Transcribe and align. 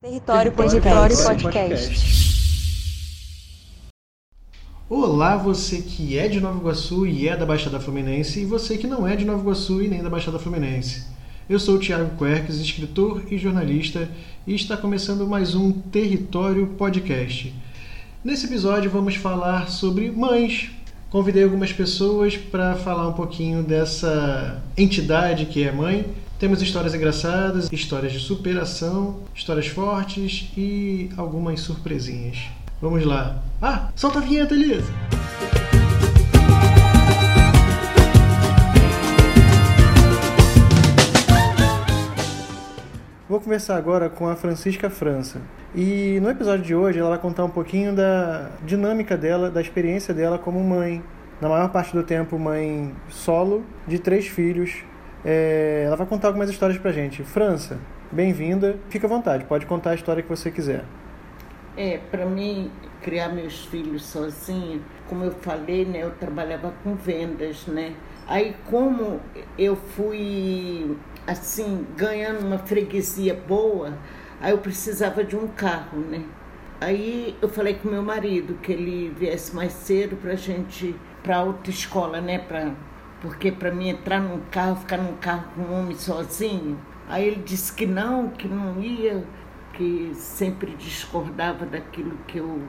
Território 0.00 0.52
Podcast. 0.52 1.24
Podcast. 1.24 2.06
Olá, 4.88 5.36
você 5.36 5.82
que 5.82 6.16
é 6.16 6.28
de 6.28 6.38
Nova 6.38 6.56
Iguaçu 6.56 7.04
e 7.04 7.26
é 7.26 7.36
da 7.36 7.44
Baixada 7.44 7.80
Fluminense, 7.80 8.38
e 8.38 8.44
você 8.44 8.78
que 8.78 8.86
não 8.86 9.08
é 9.08 9.16
de 9.16 9.24
Nova 9.24 9.40
Iguaçu 9.40 9.82
e 9.82 9.88
nem 9.88 10.00
da 10.00 10.08
Baixada 10.08 10.38
Fluminense. 10.38 11.04
Eu 11.50 11.58
sou 11.58 11.74
o 11.74 11.78
Thiago 11.80 12.16
Querques, 12.16 12.60
escritor 12.60 13.24
e 13.28 13.36
jornalista, 13.36 14.08
e 14.46 14.54
está 14.54 14.76
começando 14.76 15.26
mais 15.26 15.56
um 15.56 15.72
Território 15.72 16.68
Podcast. 16.78 17.52
Nesse 18.22 18.46
episódio 18.46 18.92
vamos 18.92 19.16
falar 19.16 19.68
sobre 19.68 20.12
mães. 20.12 20.70
Convidei 21.10 21.42
algumas 21.42 21.72
pessoas 21.72 22.36
para 22.36 22.76
falar 22.76 23.08
um 23.08 23.14
pouquinho 23.14 23.64
dessa 23.64 24.62
entidade 24.76 25.46
que 25.46 25.64
é 25.64 25.72
mãe 25.72 26.06
temos 26.38 26.62
histórias 26.62 26.94
engraçadas, 26.94 27.70
histórias 27.72 28.12
de 28.12 28.20
superação, 28.20 29.20
histórias 29.34 29.66
fortes 29.66 30.52
e 30.56 31.10
algumas 31.16 31.60
surpresinhas. 31.60 32.38
Vamos 32.80 33.04
lá. 33.04 33.42
Ah, 33.60 33.88
solta 33.96 34.20
a 34.20 34.22
vinheta, 34.22 34.54
Elisa! 34.54 34.92
Vou 43.28 43.40
conversar 43.40 43.76
agora 43.76 44.08
com 44.08 44.28
a 44.28 44.36
Francisca 44.36 44.88
França. 44.88 45.40
E 45.74 46.18
no 46.22 46.30
episódio 46.30 46.64
de 46.64 46.74
hoje 46.74 47.00
ela 47.00 47.10
vai 47.10 47.18
contar 47.18 47.44
um 47.44 47.50
pouquinho 47.50 47.94
da 47.94 48.48
dinâmica 48.64 49.16
dela, 49.16 49.50
da 49.50 49.60
experiência 49.60 50.14
dela 50.14 50.38
como 50.38 50.62
mãe. 50.62 51.02
Na 51.40 51.48
maior 51.48 51.68
parte 51.70 51.92
do 51.94 52.02
tempo, 52.02 52.38
mãe 52.38 52.94
solo, 53.10 53.64
de 53.86 53.98
três 53.98 54.26
filhos, 54.26 54.82
é, 55.24 55.84
ela 55.86 55.96
vai 55.96 56.06
contar 56.06 56.28
algumas 56.28 56.50
histórias 56.50 56.78
pra 56.78 56.92
gente. 56.92 57.22
França, 57.22 57.78
bem-vinda. 58.10 58.76
Fica 58.88 59.06
à 59.06 59.10
vontade, 59.10 59.44
pode 59.44 59.66
contar 59.66 59.90
a 59.90 59.94
história 59.94 60.22
que 60.22 60.28
você 60.28 60.50
quiser. 60.50 60.84
É, 61.76 61.98
para 62.10 62.26
mim, 62.26 62.70
criar 63.02 63.28
meus 63.28 63.64
filhos 63.66 64.04
sozinha, 64.04 64.80
como 65.08 65.24
eu 65.24 65.30
falei, 65.30 65.84
né, 65.84 66.02
eu 66.02 66.10
trabalhava 66.10 66.72
com 66.82 66.94
vendas, 66.94 67.66
né? 67.66 67.94
Aí, 68.26 68.54
como 68.66 69.20
eu 69.56 69.76
fui, 69.76 70.96
assim, 71.26 71.86
ganhando 71.96 72.44
uma 72.44 72.58
freguesia 72.58 73.34
boa, 73.34 73.96
aí 74.40 74.50
eu 74.50 74.58
precisava 74.58 75.22
de 75.24 75.36
um 75.36 75.46
carro, 75.46 75.98
né? 76.00 76.24
Aí 76.80 77.36
eu 77.40 77.48
falei 77.48 77.74
com 77.74 77.88
meu 77.88 78.02
marido 78.02 78.54
que 78.62 78.72
ele 78.72 79.14
viesse 79.16 79.54
mais 79.54 79.72
cedo 79.72 80.16
pra 80.16 80.34
gente, 80.34 80.94
pra 81.22 81.36
autoescola, 81.36 82.20
né? 82.20 82.38
Pra 82.38 82.72
porque 83.20 83.50
para 83.50 83.70
mim 83.70 83.88
entrar 83.88 84.20
num 84.20 84.40
carro, 84.50 84.76
ficar 84.76 84.98
num 84.98 85.16
carro 85.16 85.44
com 85.54 85.62
um 85.62 85.80
homem 85.80 85.96
sozinho. 85.96 86.78
Aí 87.08 87.26
ele 87.26 87.42
disse 87.44 87.72
que 87.72 87.86
não, 87.86 88.28
que 88.28 88.46
não 88.46 88.80
ia, 88.80 89.24
que 89.72 90.12
sempre 90.14 90.74
discordava 90.76 91.64
daquilo 91.64 92.16
que 92.26 92.38
eu, 92.38 92.60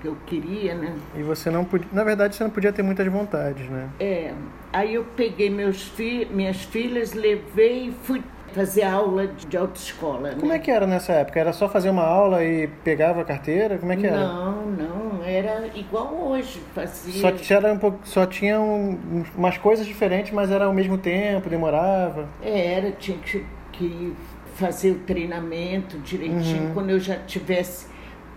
que 0.00 0.08
eu 0.08 0.16
queria, 0.24 0.74
né? 0.74 0.94
E 1.14 1.22
você 1.22 1.50
não 1.50 1.64
podia, 1.64 1.88
na 1.92 2.04
verdade 2.04 2.36
você 2.36 2.44
não 2.44 2.50
podia 2.50 2.72
ter 2.72 2.82
muitas 2.82 3.06
vontades, 3.08 3.68
né? 3.68 3.88
É. 3.98 4.32
Aí 4.72 4.94
eu 4.94 5.04
peguei 5.16 5.50
meus 5.50 5.82
fi, 5.82 6.26
minhas 6.30 6.62
filhas, 6.62 7.12
levei 7.12 7.88
e 7.88 7.92
fui 8.04 8.22
fazer 8.52 8.82
aula 8.82 9.26
de 9.26 9.56
autoescola. 9.56 10.34
Como 10.34 10.48
né? 10.48 10.56
é 10.56 10.58
que 10.58 10.70
era 10.70 10.86
nessa 10.86 11.12
época? 11.14 11.40
Era 11.40 11.52
só 11.52 11.68
fazer 11.68 11.90
uma 11.90 12.04
aula 12.04 12.44
e 12.44 12.68
pegava 12.84 13.22
a 13.22 13.24
carteira? 13.24 13.78
Como 13.78 13.92
é 13.92 13.96
que 13.96 14.06
era? 14.06 14.18
Não, 14.18 14.66
não, 14.66 15.01
era 15.32 15.70
igual 15.74 16.14
hoje, 16.14 16.60
fazia. 16.74 17.20
Só 17.20 17.32
tinha 17.32 17.72
um 17.72 17.78
pouco, 17.78 17.98
só 18.04 18.26
tinha 18.26 18.60
um, 18.60 19.24
umas 19.36 19.58
coisas 19.58 19.86
diferentes, 19.86 20.32
mas 20.32 20.50
era 20.50 20.66
ao 20.66 20.72
mesmo 20.72 20.98
tempo, 20.98 21.48
demorava. 21.48 22.28
É, 22.42 22.74
era, 22.74 22.92
tinha 22.92 23.18
que, 23.18 23.44
que 23.72 24.14
fazer 24.54 24.92
o 24.92 24.98
treinamento 25.00 25.98
direitinho. 25.98 26.68
Uhum. 26.68 26.74
Quando 26.74 26.90
eu 26.90 27.00
já 27.00 27.16
tivesse 27.16 27.86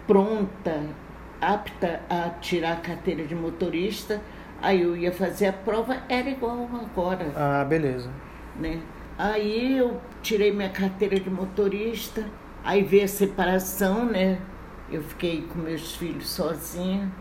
pronta, 0.07 0.83
apta 1.41 2.01
a 2.09 2.29
tirar 2.39 2.73
a 2.73 2.77
carteira 2.77 3.23
de 3.23 3.35
motorista, 3.35 4.21
aí 4.61 4.81
eu 4.81 4.95
ia 4.95 5.11
fazer 5.11 5.47
a 5.47 5.53
prova, 5.53 5.97
era 6.09 6.29
igual 6.29 6.69
agora. 6.73 7.27
Ah, 7.35 7.63
beleza. 7.63 8.09
Né? 8.59 8.79
Aí 9.17 9.77
eu 9.77 9.99
tirei 10.21 10.51
minha 10.51 10.69
carteira 10.69 11.19
de 11.19 11.29
motorista, 11.29 12.25
aí 12.63 12.83
veio 12.83 13.05
a 13.05 13.07
separação, 13.07 14.05
né? 14.05 14.39
Eu 14.91 15.01
fiquei 15.01 15.41
com 15.43 15.59
meus 15.59 15.95
filhos 15.95 16.29
sozinha. 16.29 17.11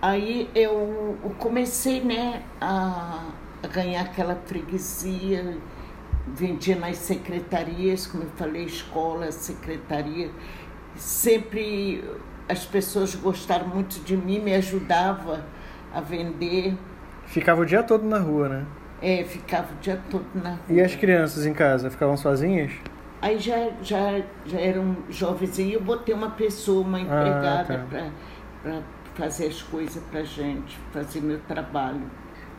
Aí 0.00 0.48
eu 0.54 1.16
comecei, 1.38 2.00
né, 2.00 2.42
a, 2.60 3.30
a 3.62 3.66
ganhar 3.66 4.02
aquela 4.02 4.36
freguesia, 4.46 5.58
vendia 6.28 6.76
nas 6.76 6.98
secretarias, 6.98 8.06
como 8.06 8.22
eu 8.22 8.30
falei, 8.36 8.64
escola, 8.64 9.32
secretaria. 9.32 10.30
Sempre 10.94 12.04
as 12.48 12.64
pessoas 12.64 13.14
gostaram 13.14 13.66
muito 13.66 14.02
de 14.04 14.16
mim, 14.16 14.40
me 14.40 14.54
ajudava 14.54 15.44
a 15.92 16.00
vender. 16.00 16.76
Ficava 17.26 17.62
o 17.62 17.66
dia 17.66 17.82
todo 17.82 18.06
na 18.06 18.18
rua, 18.18 18.48
né? 18.48 18.66
É, 19.02 19.24
ficava 19.24 19.72
o 19.72 19.76
dia 19.80 20.00
todo 20.10 20.26
na 20.34 20.50
rua. 20.50 20.60
E 20.68 20.80
as 20.80 20.94
crianças 20.94 21.44
em 21.44 21.52
casa, 21.52 21.90
ficavam 21.90 22.16
sozinhas? 22.16 22.72
Aí 23.20 23.38
já, 23.38 23.70
já, 23.82 24.22
já 24.46 24.58
eram 24.58 24.96
jovens 25.10 25.58
e 25.58 25.72
eu 25.72 25.80
botei 25.80 26.14
uma 26.14 26.30
pessoa, 26.30 26.86
uma 26.86 27.00
empregada, 27.00 27.86
ah, 27.90 27.90
tá. 27.90 28.10
para 28.62 28.80
fazer 29.14 29.46
as 29.46 29.60
coisas 29.62 30.02
para 30.04 30.22
gente, 30.22 30.78
fazer 30.92 31.20
meu 31.20 31.40
trabalho. 31.40 32.02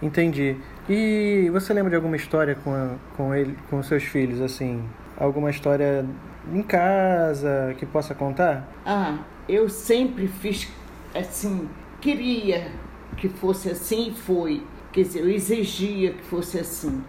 Entendi. 0.02 0.58
E 0.90 1.50
você 1.52 1.74
lembra 1.74 1.90
de 1.90 1.96
alguma 1.96 2.16
história 2.16 2.56
com, 2.56 2.74
a, 2.74 2.96
com 3.16 3.34
ele, 3.34 3.58
com 3.70 3.82
seus 3.84 4.04
filhos, 4.04 4.42
assim? 4.42 4.84
Alguma 5.18 5.50
história 5.50 6.06
em 6.54 6.62
casa 6.62 7.76
que 7.78 7.86
possa 7.86 8.14
contar? 8.14 8.68
Ah, 8.86 9.20
eu 9.48 9.70
sempre 9.70 10.28
fiz 10.28 10.70
assim, 11.16 11.70
queria 12.00 12.72
que 13.18 13.28
fosse 13.28 13.70
assim 13.70 14.10
e 14.10 14.14
foi 14.14 14.64
quer 14.92 15.04
dizer, 15.04 15.20
eu 15.22 15.30
exigia 15.30 16.14
que 16.14 16.24
fosse 16.24 16.60
assim. 16.60 17.04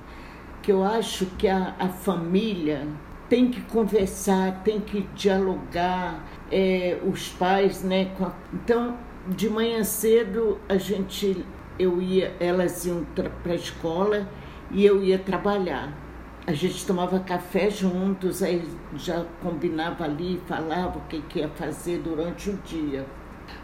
Que 0.63 0.73
eu 0.73 0.85
acho 0.85 1.27
que 1.39 1.49
a, 1.49 1.75
a 1.79 1.89
família 1.89 2.87
tem 3.31 3.49
que 3.49 3.61
conversar, 3.63 4.63
tem 4.65 4.81
que 4.81 5.03
dialogar, 5.15 6.23
é, 6.51 6.99
os 7.07 7.29
pais, 7.29 7.83
né? 7.85 8.11
A... 8.21 8.33
Então, 8.53 8.99
de 9.29 9.49
manhã 9.49 9.85
cedo 9.85 10.59
a 10.69 10.77
gente, 10.77 11.47
eu 11.79 12.03
ia, 12.03 12.35
elas 12.41 12.85
iam 12.85 13.07
para 13.15 13.53
a 13.53 13.55
escola 13.55 14.29
e 14.73 14.85
eu 14.85 15.03
ia 15.03 15.17
trabalhar. 15.17 15.97
A 16.45 16.53
gente 16.53 16.85
tomava 16.85 17.21
café 17.21 17.71
juntos, 17.71 18.43
aí 18.43 18.65
já 18.97 19.25
combinava 19.41 20.05
ali, 20.05 20.43
falava 20.47 20.99
o 20.99 21.03
que, 21.03 21.23
que 21.23 21.39
ia 21.39 21.49
fazer 21.51 21.99
durante 21.99 22.51
o 22.51 22.57
dia. 22.65 23.07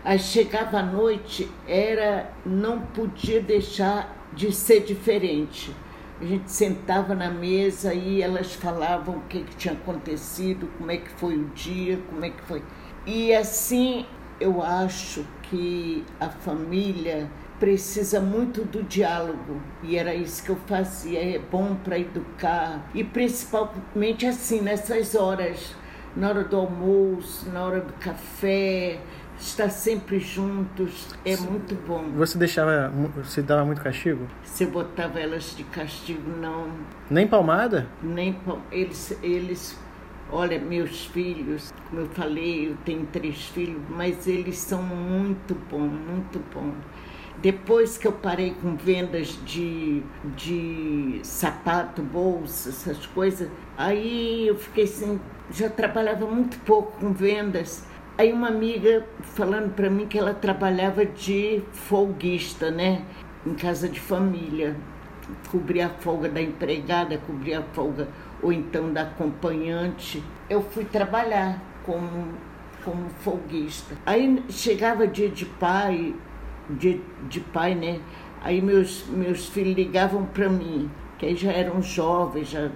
Aí 0.05 0.19
chegava 0.19 0.79
a 0.79 0.83
noite, 0.83 1.51
era 1.67 2.31
não 2.45 2.81
podia 2.81 3.41
deixar 3.41 4.17
de 4.33 4.53
ser 4.53 4.85
diferente. 4.85 5.75
A 6.21 6.25
gente 6.25 6.51
sentava 6.51 7.15
na 7.15 7.31
mesa 7.31 7.93
e 7.93 8.23
elas 8.23 8.55
falavam 8.55 9.17
o 9.17 9.21
que, 9.23 9.43
que 9.43 9.57
tinha 9.57 9.75
acontecido, 9.75 10.69
como 10.79 10.91
é 10.91 10.97
que 10.97 11.11
foi 11.11 11.37
o 11.37 11.45
dia, 11.51 11.99
como 12.09 12.25
é 12.25 12.31
que 12.31 12.43
foi. 12.43 12.63
E 13.07 13.35
assim 13.35 14.07
eu 14.41 14.63
acho 14.63 15.25
que 15.43 16.05
a 16.21 16.29
família 16.29 17.31
precisa 17.59 18.21
muito 18.21 18.65
do 18.65 18.83
diálogo 18.83 19.61
e 19.83 19.97
era 19.97 20.15
isso 20.15 20.43
que 20.43 20.51
eu 20.51 20.57
fazia. 20.67 21.37
É 21.37 21.39
bom 21.39 21.75
para 21.77 21.99
educar 21.99 22.89
e 22.95 23.03
principalmente 23.05 24.27
assim 24.27 24.61
nessas 24.61 25.15
horas, 25.15 25.75
na 26.15 26.31
hora 26.31 26.45
do 26.45 26.57
almoço, 26.57 27.49
na 27.51 27.63
hora 27.65 27.81
do 27.81 27.93
café, 27.95 28.99
estar 29.39 29.71
sempre 29.71 30.19
juntos 30.19 31.15
é 31.25 31.37
muito 31.37 31.75
bom. 31.87 32.11
Você 32.17 32.39
deixava, 32.39 32.93
você 33.17 33.43
dava 33.43 33.65
muito 33.65 33.83
castigo? 33.83 34.27
Você 34.43 34.67
botava 34.67 35.21
elas 35.21 35.55
de 35.57 35.65
castigo, 35.65 36.31
não. 36.41 36.69
Nem 37.11 37.27
palmada? 37.27 37.89
Nem 38.03 38.37
eles, 38.71 39.17
eles, 39.23 39.79
olha, 40.31 40.59
meus 40.59 41.07
filhos, 41.07 41.73
como 41.89 42.03
eu 42.03 42.09
falei, 42.09 42.71
eu 42.71 42.77
tenho 42.85 43.07
três 43.07 43.47
filhos, 43.47 43.81
mas 43.91 44.27
eles 44.27 44.59
são 44.59 44.83
muito 44.83 45.55
bons, 45.71 45.91
muito 45.91 46.41
bons. 46.53 46.75
Depois 47.39 47.99
que 47.99 48.07
eu 48.07 48.13
parei 48.13 48.55
com 48.63 48.77
vendas 48.77 49.39
de, 49.45 50.03
de 50.35 51.21
sapato, 51.23 52.01
bolsa, 52.01 52.71
essas 52.71 53.05
coisas, 53.07 53.51
aí 53.77 54.49
eu 54.49 54.57
fiquei 54.57 54.85
assim, 54.85 55.21
já 55.51 55.69
trabalhava 55.69 56.27
muito 56.27 56.59
pouco 56.61 56.99
com 56.99 57.13
vendas 57.13 57.85
Aí 58.19 58.33
uma 58.33 58.49
amiga 58.49 59.07
falando 59.21 59.75
para 59.75 59.91
mim 59.91 60.07
que 60.07 60.19
ela 60.19 60.33
trabalhava 60.33 61.05
de 61.05 61.63
folguista, 61.73 62.71
né? 62.71 63.03
Em 63.45 63.53
casa 63.53 63.91
de 63.91 64.01
família. 64.01 64.75
Cobria 65.51 65.89
a 65.89 65.91
folga 65.91 66.27
da 66.27 66.41
empregada, 66.41 67.19
cobria 67.19 67.59
a 67.59 67.63
folga 67.63 68.09
ou 68.43 68.51
então 68.51 68.91
da 68.91 69.03
acompanhante. 69.03 70.23
Eu 70.49 70.63
fui 70.63 70.87
trabalhar 70.87 71.61
como, 71.85 72.29
como 72.83 73.11
folguista. 73.21 73.95
Aí 74.07 74.43
chegava 74.49 75.07
dia 75.07 75.29
de 75.29 75.45
pai, 75.45 76.15
dia 76.71 76.99
de 77.29 77.41
pai, 77.41 77.75
né? 77.75 78.01
Aí 78.41 78.63
meus, 78.63 79.05
meus 79.09 79.47
filhos 79.47 79.77
ligavam 79.77 80.25
para 80.25 80.49
mim, 80.49 80.91
que 81.19 81.27
aí 81.27 81.37
já 81.37 81.53
eram 81.53 81.83
jovens, 81.83 82.49
já 82.49 82.71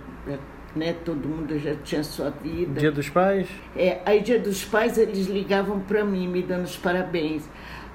né? 0.75 0.95
Todo 1.05 1.29
mundo 1.29 1.59
já 1.59 1.75
tinha 1.77 2.03
sua 2.05 2.31
vida. 2.31 2.81
Dia 2.81 2.93
dos 2.93 3.09
Pais? 3.09 3.49
É, 3.77 4.01
aí 4.05 4.21
dia 4.21 4.39
dos 4.39 4.65
pais 4.65 4.99
eles 4.99 5.27
ligavam 5.27 5.81
para 5.81 6.05
mim, 6.05 6.29
me 6.29 6.43
dando 6.43 6.65
os 6.65 6.77
parabéns. 6.77 7.49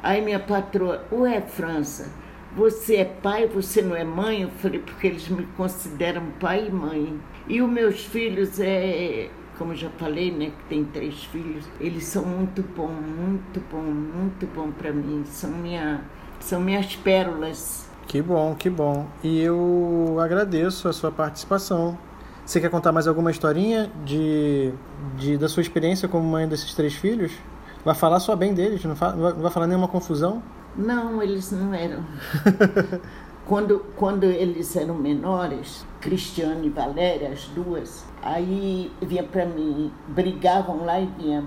Aí 0.03 0.21
minha 0.21 0.39
patroa, 0.39 1.03
ué, 1.11 1.41
França, 1.41 2.11
você 2.55 2.97
é 2.97 3.05
pai, 3.05 3.47
você 3.47 3.81
não 3.81 3.95
é 3.95 4.03
mãe? 4.03 4.43
Eu 4.43 4.49
falei, 4.49 4.79
porque 4.79 5.07
eles 5.07 5.27
me 5.27 5.45
consideram 5.57 6.23
pai 6.39 6.67
e 6.67 6.71
mãe. 6.71 7.19
E 7.47 7.61
os 7.61 7.69
meus 7.69 8.05
filhos, 8.05 8.59
é, 8.59 9.29
como 9.57 9.73
eu 9.73 9.75
já 9.77 9.89
falei, 9.97 10.31
né, 10.31 10.51
que 10.57 10.63
tem 10.69 10.83
três 10.85 11.23
filhos, 11.25 11.65
eles 11.79 12.05
são 12.05 12.23
muito 12.23 12.61
bom, 12.61 12.87
muito 12.87 13.61
bom, 13.71 13.81
muito 13.81 14.47
bom 14.47 14.71
para 14.71 14.91
mim. 14.91 15.23
São, 15.25 15.49
minha, 15.51 16.01
são 16.39 16.61
minhas 16.61 16.95
pérolas. 16.95 17.89
Que 18.07 18.21
bom, 18.21 18.55
que 18.55 18.69
bom. 18.69 19.07
E 19.23 19.41
eu 19.41 20.17
agradeço 20.19 20.87
a 20.87 20.93
sua 20.93 21.11
participação. 21.11 21.97
Você 22.45 22.61
quer 22.61 22.69
contar 22.69 22.91
mais 22.91 23.07
alguma 23.07 23.31
historinha 23.31 23.89
de, 24.05 24.71
de 25.17 25.35
da 25.35 25.49
sua 25.49 25.61
experiência 25.61 26.07
como 26.07 26.23
mãe 26.27 26.47
desses 26.47 26.73
três 26.75 26.93
filhos? 26.93 27.31
Vai 27.83 27.95
falar 27.95 28.19
só 28.19 28.35
bem 28.35 28.53
deles, 28.53 28.83
não, 28.83 28.95
fala, 28.95 29.15
não 29.33 29.41
vai 29.41 29.51
falar 29.51 29.65
nenhuma 29.65 29.87
confusão? 29.87 30.43
Não, 30.75 31.23
eles 31.23 31.51
não 31.51 31.73
eram. 31.73 32.03
quando, 33.47 33.79
quando 33.95 34.25
eles 34.25 34.75
eram 34.75 34.93
menores, 34.93 35.85
Cristiano 35.99 36.63
e 36.65 36.69
Valéria, 36.69 37.29
as 37.29 37.45
duas, 37.45 38.05
aí 38.21 38.91
vinha 39.01 39.23
para 39.23 39.45
mim, 39.45 39.91
brigavam 40.09 40.85
lá 40.85 40.99
e 40.99 41.07
vinham. 41.17 41.45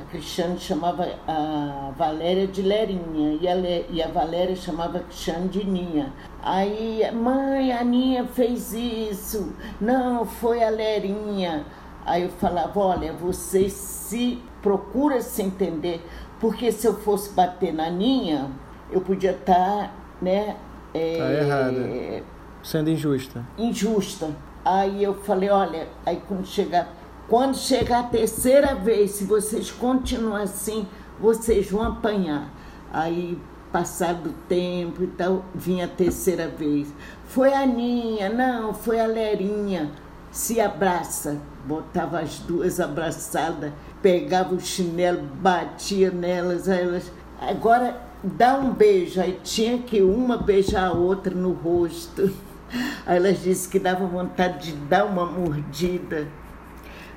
A 0.00 0.10
Cristiane 0.10 0.58
chamava 0.58 1.06
a 1.28 1.92
Valéria 1.94 2.46
de 2.46 2.62
Lerinha 2.62 3.38
e 3.38 3.46
a, 3.46 3.54
Le, 3.54 3.86
e 3.90 4.02
a 4.02 4.08
Valéria 4.08 4.56
chamava 4.56 4.98
a 4.98 5.00
Cristiane 5.02 5.48
de 5.48 5.64
Ninha. 5.64 6.10
Aí, 6.42 7.02
mãe, 7.12 7.70
a 7.70 7.84
Ninha 7.84 8.24
fez 8.24 8.72
isso. 8.72 9.52
Não, 9.78 10.24
foi 10.24 10.64
a 10.64 10.70
Lerinha. 10.70 11.66
Aí 12.06 12.22
eu 12.22 12.30
falava, 12.30 12.80
olha, 12.80 13.12
você 13.12 13.68
se 13.68 14.42
procura 14.62 15.20
se 15.20 15.42
entender, 15.42 16.02
porque 16.40 16.72
se 16.72 16.86
eu 16.86 16.94
fosse 16.94 17.34
bater 17.34 17.74
na 17.74 17.90
Ninha, 17.90 18.50
eu 18.90 19.02
podia 19.02 19.32
estar, 19.32 19.54
tá, 19.54 19.90
né? 20.22 20.56
É, 20.94 21.18
tá 21.18 21.32
errada. 21.32 22.24
Sendo 22.62 22.88
injusta. 22.88 23.44
Injusta. 23.58 24.30
Aí 24.64 25.04
eu 25.04 25.14
falei, 25.14 25.50
olha, 25.50 25.88
aí 26.06 26.22
quando 26.26 26.46
chegar, 26.46 26.88
quando 27.30 27.56
chegar 27.56 28.00
a 28.00 28.08
terceira 28.08 28.74
vez, 28.74 29.12
se 29.12 29.24
vocês 29.24 29.70
continuarem 29.70 30.42
assim, 30.42 30.84
vocês 31.20 31.70
vão 31.70 31.82
apanhar. 31.84 32.50
Aí, 32.92 33.38
passado 33.70 34.30
o 34.30 34.34
tempo 34.48 35.04
e 35.04 35.06
tal, 35.06 35.44
vinha 35.54 35.84
a 35.84 35.88
terceira 35.88 36.48
vez. 36.48 36.92
Foi 37.26 37.54
a 37.54 37.64
Ninha, 37.64 38.28
não, 38.28 38.74
foi 38.74 38.98
a 38.98 39.06
Lerinha. 39.06 39.92
Se 40.32 40.60
abraça. 40.60 41.40
Botava 41.64 42.18
as 42.18 42.40
duas 42.40 42.80
abraçadas, 42.80 43.72
pegava 44.02 44.52
o 44.52 44.60
chinelo, 44.60 45.22
batia 45.22 46.10
nelas, 46.10 46.66
elas. 46.66 47.12
Agora 47.40 47.96
dá 48.24 48.58
um 48.58 48.72
beijo. 48.72 49.20
Aí 49.20 49.38
tinha 49.44 49.78
que 49.78 50.02
uma 50.02 50.36
beijar 50.36 50.88
a 50.88 50.92
outra 50.92 51.32
no 51.32 51.52
rosto. 51.52 52.28
Aí 53.06 53.18
elas 53.18 53.40
disse 53.40 53.68
que 53.68 53.78
dava 53.78 54.04
vontade 54.04 54.72
de 54.72 54.78
dar 54.78 55.04
uma 55.04 55.26
mordida. 55.26 56.26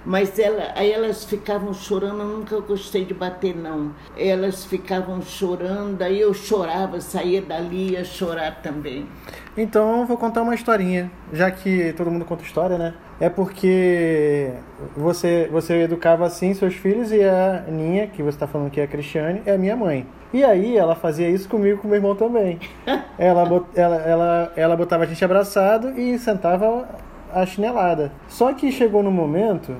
Mas 0.05 0.37
ela, 0.37 0.71
aí 0.75 0.91
elas 0.91 1.23
ficavam 1.23 1.73
chorando, 1.73 2.19
eu 2.19 2.27
nunca 2.27 2.59
gostei 2.59 3.05
de 3.05 3.13
bater, 3.13 3.55
não. 3.55 3.91
Elas 4.17 4.65
ficavam 4.65 5.21
chorando, 5.21 6.01
aí 6.01 6.19
eu 6.19 6.33
chorava, 6.33 6.99
saía 6.99 7.41
dali 7.41 7.89
e 7.89 7.91
ia 7.93 8.03
chorar 8.03 8.61
também. 8.61 9.07
Então 9.55 10.01
eu 10.01 10.05
vou 10.05 10.17
contar 10.17 10.41
uma 10.41 10.55
historinha, 10.55 11.11
já 11.31 11.49
que 11.49 11.93
todo 11.93 12.11
mundo 12.11 12.25
conta 12.25 12.43
história, 12.43 12.77
né? 12.77 12.93
É 13.19 13.29
porque 13.29 14.51
você, 14.97 15.47
você 15.51 15.83
educava 15.83 16.25
assim 16.25 16.53
seus 16.53 16.73
filhos 16.73 17.11
e 17.11 17.23
a 17.23 17.63
Ninha, 17.67 18.07
que 18.07 18.21
você 18.21 18.35
está 18.35 18.47
falando 18.47 18.71
que 18.71 18.81
é 18.81 18.83
a 18.83 18.87
Cristiane, 18.87 19.41
é 19.45 19.53
a 19.53 19.57
minha 19.57 19.75
mãe. 19.75 20.05
E 20.33 20.43
aí 20.43 20.75
ela 20.75 20.95
fazia 20.95 21.29
isso 21.29 21.47
comigo 21.47 21.79
com 21.79 21.87
meu 21.87 21.97
irmão 21.97 22.15
também. 22.15 22.59
ela, 23.17 23.43
ela, 23.75 23.95
ela, 23.95 24.53
ela 24.55 24.75
botava 24.75 25.03
a 25.03 25.07
gente 25.07 25.23
abraçado 25.23 25.97
e 25.97 26.17
sentava 26.17 26.89
a 27.31 27.45
chinelada. 27.45 28.11
Só 28.27 28.51
que 28.53 28.71
chegou 28.71 29.01
no 29.01 29.11
momento 29.11 29.75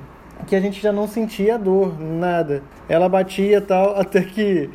que 0.46 0.54
a 0.54 0.60
gente 0.60 0.80
já 0.80 0.92
não 0.92 1.06
sentia 1.06 1.58
dor, 1.58 2.00
nada. 2.00 2.62
Ela 2.88 3.08
batia 3.08 3.60
tal, 3.60 3.96
até 4.00 4.22
que 4.22 4.70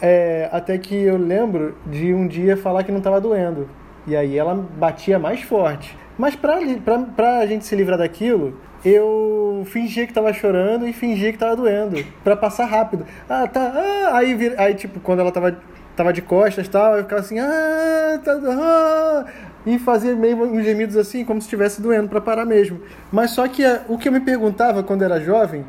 é, 0.00 0.48
até 0.52 0.78
que 0.78 0.94
eu 0.94 1.16
lembro 1.16 1.76
de 1.86 2.14
um 2.14 2.26
dia 2.26 2.56
falar 2.56 2.84
que 2.84 2.90
não 2.92 2.98
estava 2.98 3.20
doendo. 3.20 3.68
E 4.06 4.16
aí 4.16 4.38
ela 4.38 4.54
batia 4.54 5.18
mais 5.18 5.42
forte. 5.42 5.96
Mas 6.16 6.34
pra, 6.34 6.58
pra, 6.84 6.98
pra 6.98 7.46
gente 7.46 7.64
se 7.64 7.76
livrar 7.76 7.98
daquilo, 7.98 8.58
eu 8.84 9.62
fingia 9.66 10.06
que 10.06 10.12
tava 10.12 10.32
chorando 10.32 10.88
e 10.88 10.92
fingia 10.92 11.32
que 11.32 11.38
tava 11.38 11.56
doendo. 11.56 12.04
para 12.24 12.36
passar 12.36 12.66
rápido. 12.66 13.06
Ah, 13.28 13.46
tá. 13.46 13.72
Ah, 13.74 14.16
aí, 14.16 14.54
aí, 14.56 14.74
tipo, 14.74 15.00
quando 15.00 15.20
ela 15.20 15.30
tava, 15.30 15.58
tava 15.94 16.12
de 16.12 16.22
costas 16.22 16.66
e 16.66 16.70
tal, 16.70 16.96
eu 16.96 17.02
ficava 17.02 17.20
assim. 17.20 17.38
Ah, 17.38 18.20
tá. 18.24 18.32
Ah, 18.42 19.24
e 19.66 19.78
fazia 19.78 20.14
meio 20.14 20.42
uns 20.42 20.64
gemidos 20.64 20.96
assim, 20.96 21.24
como 21.24 21.40
se 21.40 21.46
estivesse 21.46 21.80
doendo, 21.80 22.08
para 22.08 22.20
parar 22.20 22.44
mesmo. 22.44 22.80
Mas 23.12 23.32
só 23.32 23.46
que 23.46 23.62
o 23.88 23.98
que 23.98 24.08
eu 24.08 24.12
me 24.12 24.20
perguntava 24.20 24.82
quando 24.82 25.02
era 25.02 25.20
jovem, 25.20 25.64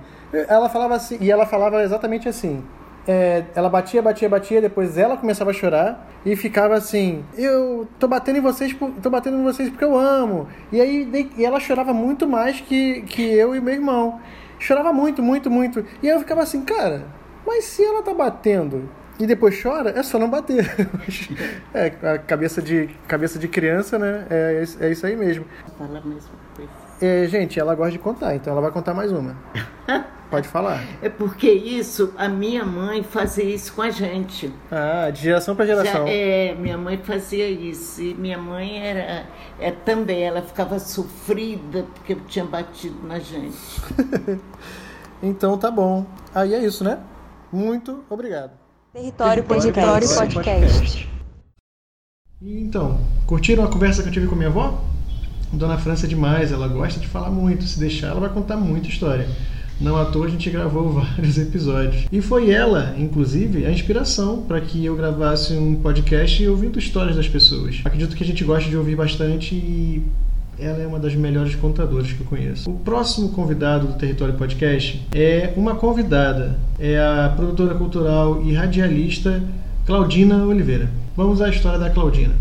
ela 0.47 0.69
falava 0.69 0.95
assim, 0.95 1.17
e 1.19 1.29
ela 1.29 1.45
falava 1.45 1.83
exatamente 1.83 2.27
assim. 2.29 2.63
É, 3.07 3.45
ela 3.55 3.67
batia, 3.67 3.99
batia, 3.99 4.29
batia, 4.29 4.61
depois 4.61 4.95
ela 4.95 5.17
começava 5.17 5.49
a 5.49 5.53
chorar 5.53 6.07
e 6.23 6.35
ficava 6.35 6.75
assim: 6.75 7.25
Eu 7.35 7.87
tô 7.97 8.07
batendo 8.07 8.37
em 8.37 8.41
vocês, 8.41 8.75
tô 9.01 9.09
batendo 9.09 9.37
em 9.37 9.43
vocês 9.43 9.69
porque 9.69 9.83
eu 9.83 9.97
amo. 9.97 10.47
E 10.71 10.79
aí 10.79 11.29
e 11.35 11.43
ela 11.43 11.59
chorava 11.59 11.93
muito 11.93 12.27
mais 12.27 12.61
que, 12.61 13.01
que 13.01 13.23
eu 13.23 13.55
e 13.55 13.59
meu 13.59 13.73
irmão. 13.73 14.19
Chorava 14.59 14.93
muito, 14.93 15.23
muito, 15.23 15.49
muito. 15.49 15.83
E 16.03 16.07
eu 16.07 16.19
ficava 16.19 16.43
assim, 16.43 16.61
cara, 16.61 17.07
mas 17.45 17.65
se 17.65 17.83
ela 17.83 18.03
tá 18.03 18.13
batendo 18.13 18.87
e 19.21 19.27
depois 19.27 19.61
chora, 19.61 19.91
é 19.91 20.01
só 20.01 20.17
não 20.17 20.27
bater. 20.27 20.65
é, 21.75 21.93
a 22.01 22.17
cabeça 22.17 22.59
de, 22.59 22.89
cabeça 23.07 23.37
de 23.37 23.47
criança, 23.47 23.99
né? 23.99 24.25
É, 24.31 24.63
é 24.79 24.89
isso 24.89 25.05
aí 25.05 25.15
mesmo. 25.15 25.45
Fala 25.77 26.01
mesmo. 26.03 26.31
É, 26.99 27.27
gente, 27.27 27.59
ela 27.59 27.75
gosta 27.75 27.91
de 27.91 27.99
contar, 27.99 28.35
então 28.35 28.51
ela 28.51 28.61
vai 28.61 28.71
contar 28.71 28.95
mais 28.95 29.11
uma. 29.11 29.37
Pode 30.31 30.47
falar. 30.47 30.81
É 31.03 31.09
porque 31.09 31.51
isso, 31.51 32.15
a 32.17 32.27
minha 32.27 32.65
mãe 32.65 33.03
fazia 33.03 33.43
isso 33.43 33.73
com 33.73 33.83
a 33.83 33.91
gente. 33.91 34.51
Ah, 34.71 35.11
de 35.11 35.21
geração 35.21 35.55
para 35.55 35.67
geração. 35.67 36.07
Já, 36.07 36.11
é, 36.11 36.55
minha 36.55 36.77
mãe 36.77 36.97
fazia 36.97 37.47
isso. 37.47 38.01
E 38.01 38.15
minha 38.15 38.37
mãe 38.39 38.81
era 38.81 39.27
é, 39.59 39.69
também, 39.69 40.23
ela 40.23 40.41
ficava 40.41 40.79
sofrida 40.79 41.85
porque 41.93 42.15
tinha 42.27 42.45
batido 42.45 43.05
na 43.05 43.19
gente. 43.19 43.81
então 45.21 45.57
tá 45.59 45.69
bom. 45.69 46.07
Aí 46.33 46.55
é 46.55 46.59
isso, 46.59 46.83
né? 46.83 46.97
Muito 47.51 48.03
obrigado. 48.09 48.60
Território, 48.93 49.43
Território 49.43 50.07
Podcast. 50.07 50.33
Podcast. 50.33 51.09
Então, 52.41 52.99
curtiram 53.25 53.63
a 53.63 53.69
conversa 53.69 54.03
que 54.03 54.09
eu 54.09 54.13
tive 54.13 54.27
com 54.27 54.35
minha 54.35 54.49
avó? 54.49 54.83
Dona 55.53 55.77
França 55.77 56.05
é 56.05 56.09
demais, 56.09 56.51
ela 56.51 56.67
gosta 56.67 56.99
de 56.99 57.07
falar 57.07 57.29
muito. 57.29 57.63
Se 57.63 57.79
deixar, 57.79 58.07
ela 58.07 58.19
vai 58.19 58.29
contar 58.29 58.57
muita 58.57 58.89
história. 58.89 59.29
Não 59.79 59.95
à 59.95 60.05
toa 60.05 60.25
a 60.25 60.29
gente 60.29 60.49
gravou 60.49 60.91
vários 60.99 61.37
episódios. 61.37 62.05
E 62.11 62.21
foi 62.21 62.51
ela, 62.51 62.93
inclusive, 62.97 63.65
a 63.65 63.71
inspiração 63.71 64.41
para 64.41 64.59
que 64.59 64.83
eu 64.83 64.95
gravasse 64.97 65.53
um 65.53 65.75
podcast 65.75 66.45
ouvindo 66.47 66.77
histórias 66.77 67.15
das 67.15 67.29
pessoas. 67.29 67.79
Acredito 67.85 68.13
que 68.13 68.23
a 68.25 68.27
gente 68.27 68.43
gosta 68.43 68.69
de 68.69 68.75
ouvir 68.75 68.97
bastante 68.97 69.55
e 69.55 70.03
ela 70.61 70.81
é 70.81 70.85
uma 70.85 70.99
das 70.99 71.15
melhores 71.15 71.55
contadoras 71.55 72.13
que 72.13 72.21
eu 72.21 72.27
conheço. 72.27 72.69
O 72.69 72.77
próximo 72.79 73.29
convidado 73.29 73.87
do 73.87 73.93
Território 73.97 74.35
Podcast 74.35 75.03
é 75.13 75.51
uma 75.57 75.75
convidada, 75.75 76.59
é 76.79 76.99
a 76.99 77.33
produtora 77.35 77.73
cultural 77.73 78.43
e 78.43 78.53
radialista 78.53 79.43
Claudina 79.85 80.45
Oliveira. 80.45 80.87
Vamos 81.17 81.41
à 81.41 81.49
história 81.49 81.79
da 81.79 81.89
Claudina. 81.89 82.35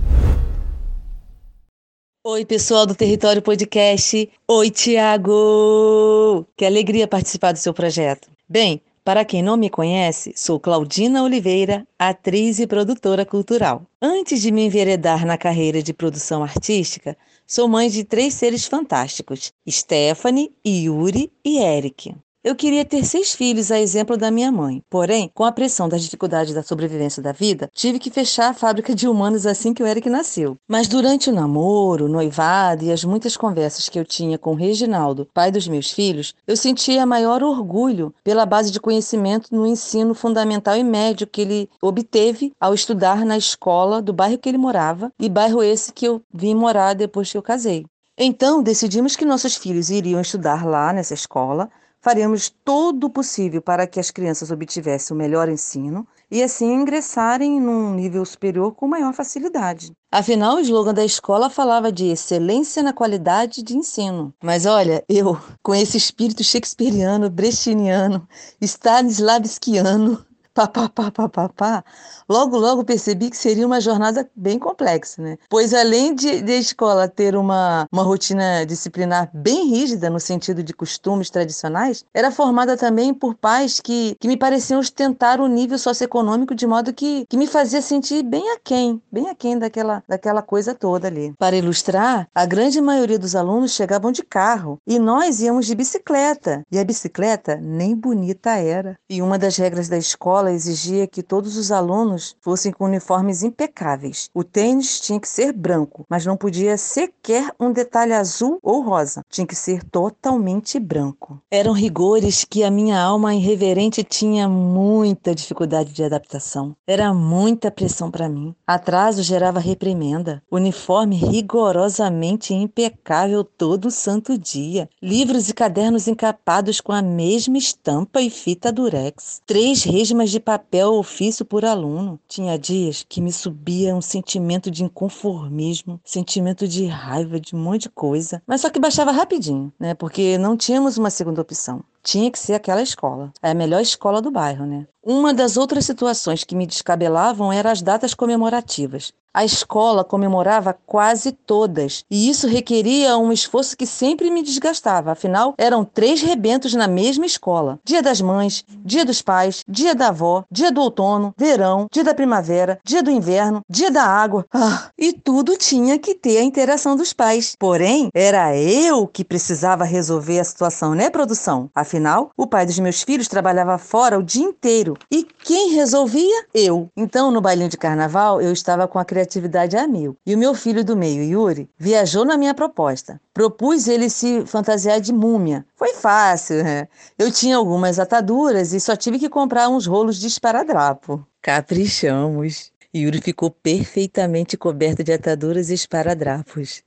Oi, 2.22 2.44
pessoal 2.44 2.84
do 2.84 2.94
Território 2.94 3.40
Podcast. 3.40 4.30
Oi, 4.46 4.70
Tiago! 4.70 6.46
Que 6.54 6.66
alegria 6.66 7.08
participar 7.08 7.52
do 7.52 7.58
seu 7.58 7.72
projeto. 7.72 8.28
Bem, 8.46 8.82
para 9.10 9.24
quem 9.24 9.42
não 9.42 9.56
me 9.56 9.68
conhece, 9.68 10.32
sou 10.36 10.60
Claudina 10.60 11.24
Oliveira, 11.24 11.84
atriz 11.98 12.60
e 12.60 12.66
produtora 12.68 13.26
cultural. 13.26 13.84
Antes 14.00 14.40
de 14.40 14.52
me 14.52 14.64
enveredar 14.64 15.26
na 15.26 15.36
carreira 15.36 15.82
de 15.82 15.92
produção 15.92 16.44
artística, 16.44 17.16
Sou 17.44 17.66
mãe 17.66 17.88
de 17.88 18.04
três 18.04 18.34
seres 18.34 18.66
fantásticos: 18.66 19.52
Stephanie, 19.68 20.52
Yuri 20.64 21.32
e 21.44 21.58
Eric. 21.58 22.14
Eu 22.42 22.56
queria 22.56 22.86
ter 22.86 23.04
seis 23.04 23.34
filhos, 23.34 23.70
a 23.70 23.78
exemplo 23.78 24.16
da 24.16 24.30
minha 24.30 24.50
mãe. 24.50 24.82
Porém, 24.88 25.30
com 25.34 25.44
a 25.44 25.52
pressão 25.52 25.90
das 25.90 26.02
dificuldades 26.02 26.54
da 26.54 26.62
sobrevivência 26.62 27.22
da 27.22 27.32
vida, 27.32 27.68
tive 27.74 27.98
que 27.98 28.10
fechar 28.10 28.48
a 28.48 28.54
fábrica 28.54 28.94
de 28.94 29.06
humanos 29.06 29.44
assim 29.44 29.74
que 29.74 29.82
o 29.82 29.86
Eric 29.86 30.08
nasceu. 30.08 30.56
Mas 30.66 30.88
durante 30.88 31.28
o 31.28 31.34
namoro, 31.34 32.06
o 32.06 32.08
noivado 32.08 32.82
e 32.82 32.90
as 32.90 33.04
muitas 33.04 33.36
conversas 33.36 33.90
que 33.90 33.98
eu 33.98 34.06
tinha 34.06 34.38
com 34.38 34.52
o 34.52 34.56
Reginaldo, 34.56 35.28
pai 35.34 35.50
dos 35.50 35.68
meus 35.68 35.90
filhos, 35.90 36.34
eu 36.46 36.56
sentia 36.56 37.04
maior 37.04 37.42
orgulho 37.42 38.14
pela 38.24 38.46
base 38.46 38.70
de 38.70 38.80
conhecimento 38.80 39.54
no 39.54 39.66
ensino 39.66 40.14
fundamental 40.14 40.74
e 40.74 40.82
médio 40.82 41.26
que 41.26 41.42
ele 41.42 41.68
obteve 41.82 42.54
ao 42.58 42.72
estudar 42.72 43.22
na 43.26 43.36
escola 43.36 44.00
do 44.00 44.14
bairro 44.14 44.38
que 44.38 44.48
ele 44.48 44.56
morava 44.56 45.12
e 45.20 45.28
bairro 45.28 45.62
esse 45.62 45.92
que 45.92 46.06
eu 46.06 46.22
vim 46.32 46.54
morar 46.54 46.94
depois 46.94 47.30
que 47.30 47.36
eu 47.36 47.42
casei. 47.42 47.84
Então 48.18 48.62
decidimos 48.62 49.16
que 49.16 49.24
nossos 49.24 49.56
filhos 49.56 49.88
iriam 49.88 50.20
estudar 50.20 50.66
lá 50.66 50.90
nessa 50.92 51.14
escola 51.14 51.70
Faríamos 52.02 52.48
todo 52.64 53.04
o 53.04 53.10
possível 53.10 53.60
para 53.60 53.86
que 53.86 54.00
as 54.00 54.10
crianças 54.10 54.50
obtivessem 54.50 55.14
o 55.14 55.18
melhor 55.18 55.48
ensino 55.48 56.06
e 56.30 56.42
assim 56.42 56.72
ingressarem 56.72 57.60
num 57.60 57.94
nível 57.94 58.24
superior 58.24 58.72
com 58.72 58.88
maior 58.88 59.12
facilidade. 59.12 59.92
Afinal, 60.10 60.56
o 60.56 60.60
slogan 60.60 60.94
da 60.94 61.04
escola 61.04 61.50
falava 61.50 61.92
de 61.92 62.06
excelência 62.06 62.82
na 62.82 62.92
qualidade 62.92 63.62
de 63.62 63.76
ensino. 63.76 64.32
Mas 64.42 64.64
olha, 64.64 65.04
eu, 65.08 65.38
com 65.62 65.74
esse 65.74 65.98
espírito 65.98 66.42
shakespeariano, 66.42 67.28
brechtiano, 67.28 68.26
stanislavskiano, 68.62 70.24
pá, 70.54 70.66
pá, 70.66 71.28
pá, 71.28 71.48
pá, 71.48 71.84
logo, 72.28 72.56
logo 72.56 72.84
percebi 72.84 73.30
que 73.30 73.36
seria 73.36 73.66
uma 73.66 73.80
jornada 73.80 74.28
bem 74.34 74.58
complexa, 74.58 75.22
né? 75.22 75.38
Pois 75.48 75.72
além 75.72 76.14
de, 76.14 76.42
de 76.42 76.52
a 76.52 76.56
escola 76.56 77.08
ter 77.08 77.36
uma, 77.36 77.86
uma 77.92 78.02
rotina 78.02 78.64
disciplinar 78.66 79.30
bem 79.32 79.68
rígida 79.68 80.10
no 80.10 80.20
sentido 80.20 80.62
de 80.62 80.72
costumes 80.72 81.30
tradicionais, 81.30 82.04
era 82.14 82.30
formada 82.30 82.76
também 82.76 83.12
por 83.12 83.34
pais 83.34 83.80
que, 83.80 84.16
que 84.18 84.28
me 84.28 84.36
pareciam 84.36 84.80
ostentar 84.80 85.40
o 85.40 85.46
nível 85.46 85.78
socioeconômico 85.78 86.54
de 86.54 86.66
modo 86.66 86.92
que, 86.92 87.24
que 87.28 87.36
me 87.36 87.46
fazia 87.46 87.82
sentir 87.82 88.22
bem 88.22 88.50
aquém, 88.52 89.00
bem 89.10 89.28
aquém 89.28 89.58
daquela, 89.58 90.02
daquela 90.08 90.42
coisa 90.42 90.74
toda 90.74 91.08
ali. 91.08 91.34
Para 91.38 91.56
ilustrar, 91.56 92.28
a 92.34 92.46
grande 92.46 92.80
maioria 92.80 93.18
dos 93.18 93.34
alunos 93.34 93.72
chegavam 93.72 94.12
de 94.12 94.22
carro 94.22 94.78
e 94.86 94.98
nós 94.98 95.40
íamos 95.40 95.66
de 95.66 95.74
bicicleta. 95.74 96.62
E 96.70 96.78
a 96.78 96.84
bicicleta 96.84 97.56
nem 97.56 97.94
bonita 97.94 98.50
era. 98.50 98.98
E 99.08 99.20
uma 99.20 99.38
das 99.38 99.56
regras 99.56 99.88
da 99.88 99.98
escola 99.98 100.39
escola 100.40 100.52
exigia 100.52 101.06
que 101.06 101.22
todos 101.22 101.58
os 101.58 101.70
alunos 101.70 102.34
fossem 102.40 102.72
com 102.72 102.86
uniformes 102.86 103.42
impecáveis. 103.42 104.30
O 104.32 104.42
tênis 104.42 104.98
tinha 104.98 105.20
que 105.20 105.28
ser 105.28 105.52
branco, 105.52 106.06
mas 106.08 106.24
não 106.24 106.36
podia 106.36 106.78
sequer 106.78 107.52
um 107.60 107.70
detalhe 107.72 108.14
azul 108.14 108.58
ou 108.62 108.80
rosa. 108.80 109.22
Tinha 109.28 109.46
que 109.46 109.54
ser 109.54 109.84
totalmente 109.84 110.78
branco. 110.78 111.38
Eram 111.50 111.72
rigores 111.72 112.44
que 112.48 112.64
a 112.64 112.70
minha 112.70 112.98
alma 112.98 113.34
irreverente 113.34 114.02
tinha 114.02 114.48
muita 114.48 115.34
dificuldade 115.34 115.92
de 115.92 116.02
adaptação. 116.02 116.74
Era 116.86 117.12
muita 117.12 117.70
pressão 117.70 118.10
para 118.10 118.28
mim. 118.28 118.54
Atraso 118.66 119.22
gerava 119.22 119.60
reprimenda. 119.60 120.42
Uniforme 120.50 121.16
rigorosamente 121.16 122.54
impecável 122.54 123.44
todo 123.44 123.90
santo 123.90 124.38
dia. 124.38 124.88
Livros 125.02 125.50
e 125.50 125.54
cadernos 125.54 126.08
encapados 126.08 126.80
com 126.80 126.92
a 126.92 127.02
mesma 127.02 127.58
estampa 127.58 128.22
e 128.22 128.30
fita 128.30 128.72
durex. 128.72 129.42
Três 129.46 129.84
resmas 129.84 130.29
de 130.30 130.40
papel 130.40 130.94
ofício 130.94 131.44
por 131.44 131.64
aluno. 131.64 132.18
Tinha 132.28 132.58
dias 132.58 133.04
que 133.08 133.20
me 133.20 133.32
subia 133.32 133.94
um 133.94 134.00
sentimento 134.00 134.70
de 134.70 134.84
inconformismo, 134.84 136.00
sentimento 136.04 136.66
de 136.66 136.86
raiva, 136.86 137.40
de 137.40 137.54
um 137.54 137.58
monte 137.58 137.82
de 137.82 137.90
coisa, 137.90 138.42
mas 138.46 138.60
só 138.60 138.70
que 138.70 138.80
baixava 138.80 139.10
rapidinho, 139.10 139.72
né? 139.78 139.94
Porque 139.94 140.38
não 140.38 140.56
tínhamos 140.56 140.96
uma 140.96 141.10
segunda 141.10 141.40
opção. 141.40 141.82
Tinha 142.02 142.30
que 142.30 142.38
ser 142.38 142.54
aquela 142.54 142.82
escola. 142.82 143.32
É 143.42 143.50
a 143.50 143.54
melhor 143.54 143.80
escola 143.80 144.22
do 144.22 144.30
bairro, 144.30 144.66
né? 144.66 144.86
Uma 145.02 145.32
das 145.32 145.56
outras 145.56 145.84
situações 145.84 146.44
que 146.44 146.54
me 146.54 146.66
descabelavam 146.66 147.52
eram 147.52 147.70
as 147.70 147.80
datas 147.80 148.14
comemorativas. 148.14 149.12
A 149.32 149.44
escola 149.44 150.02
comemorava 150.02 150.76
quase 150.84 151.30
todas, 151.30 152.04
e 152.10 152.28
isso 152.28 152.48
requeria 152.48 153.16
um 153.16 153.30
esforço 153.30 153.76
que 153.76 153.86
sempre 153.86 154.28
me 154.28 154.42
desgastava. 154.42 155.12
Afinal, 155.12 155.54
eram 155.56 155.84
três 155.84 156.20
rebentos 156.20 156.74
na 156.74 156.88
mesma 156.88 157.24
escola: 157.24 157.78
Dia 157.84 158.02
das 158.02 158.20
Mães, 158.20 158.64
Dia 158.84 159.04
dos 159.04 159.22
Pais, 159.22 159.62
Dia 159.68 159.94
da 159.94 160.08
Avó, 160.08 160.42
Dia 160.50 160.72
do 160.72 160.80
Outono, 160.80 161.32
Verão, 161.38 161.86
Dia 161.92 162.02
da 162.02 162.12
Primavera, 162.12 162.80
Dia 162.84 163.04
do 163.04 163.10
Inverno, 163.10 163.60
Dia 163.70 163.88
da 163.88 164.02
Água. 164.02 164.44
Ah, 164.52 164.90
e 164.98 165.12
tudo 165.12 165.56
tinha 165.56 165.96
que 165.96 166.16
ter 166.16 166.38
a 166.38 166.42
interação 166.42 166.96
dos 166.96 167.12
pais. 167.12 167.54
Porém, 167.56 168.08
era 168.12 168.56
eu 168.56 169.06
que 169.06 169.24
precisava 169.24 169.84
resolver 169.84 170.40
a 170.40 170.44
situação, 170.44 170.92
né, 170.92 171.08
produção? 171.08 171.70
Afinal, 171.90 172.30
o 172.36 172.46
pai 172.46 172.64
dos 172.64 172.78
meus 172.78 173.02
filhos 173.02 173.26
trabalhava 173.26 173.76
fora 173.76 174.16
o 174.16 174.22
dia 174.22 174.44
inteiro. 174.44 174.96
E 175.10 175.24
quem 175.24 175.74
resolvia? 175.74 176.46
Eu. 176.54 176.88
Então, 176.96 177.32
no 177.32 177.40
bailinho 177.40 177.68
de 177.68 177.76
carnaval, 177.76 178.40
eu 178.40 178.52
estava 178.52 178.86
com 178.86 178.96
a 178.96 179.04
criatividade 179.04 179.76
a 179.76 179.88
mil. 179.88 180.16
E 180.24 180.32
o 180.32 180.38
meu 180.38 180.54
filho 180.54 180.84
do 180.84 180.96
meio, 180.96 181.24
Yuri, 181.24 181.68
viajou 181.76 182.24
na 182.24 182.38
minha 182.38 182.54
proposta. 182.54 183.20
Propus 183.34 183.88
ele 183.88 184.08
se 184.08 184.46
fantasiar 184.46 185.00
de 185.00 185.12
múmia. 185.12 185.66
Foi 185.74 185.92
fácil, 185.94 186.62
né? 186.62 186.86
Eu 187.18 187.32
tinha 187.32 187.56
algumas 187.56 187.98
ataduras 187.98 188.72
e 188.72 188.78
só 188.78 188.94
tive 188.94 189.18
que 189.18 189.28
comprar 189.28 189.68
uns 189.68 189.84
rolos 189.84 190.20
de 190.20 190.28
esparadrapo. 190.28 191.26
Caprichamos. 191.42 192.70
Yuri 192.94 193.20
ficou 193.20 193.50
perfeitamente 193.50 194.56
coberto 194.56 195.02
de 195.02 195.12
ataduras 195.12 195.70
e 195.70 195.74
esparadrapos. 195.74 196.84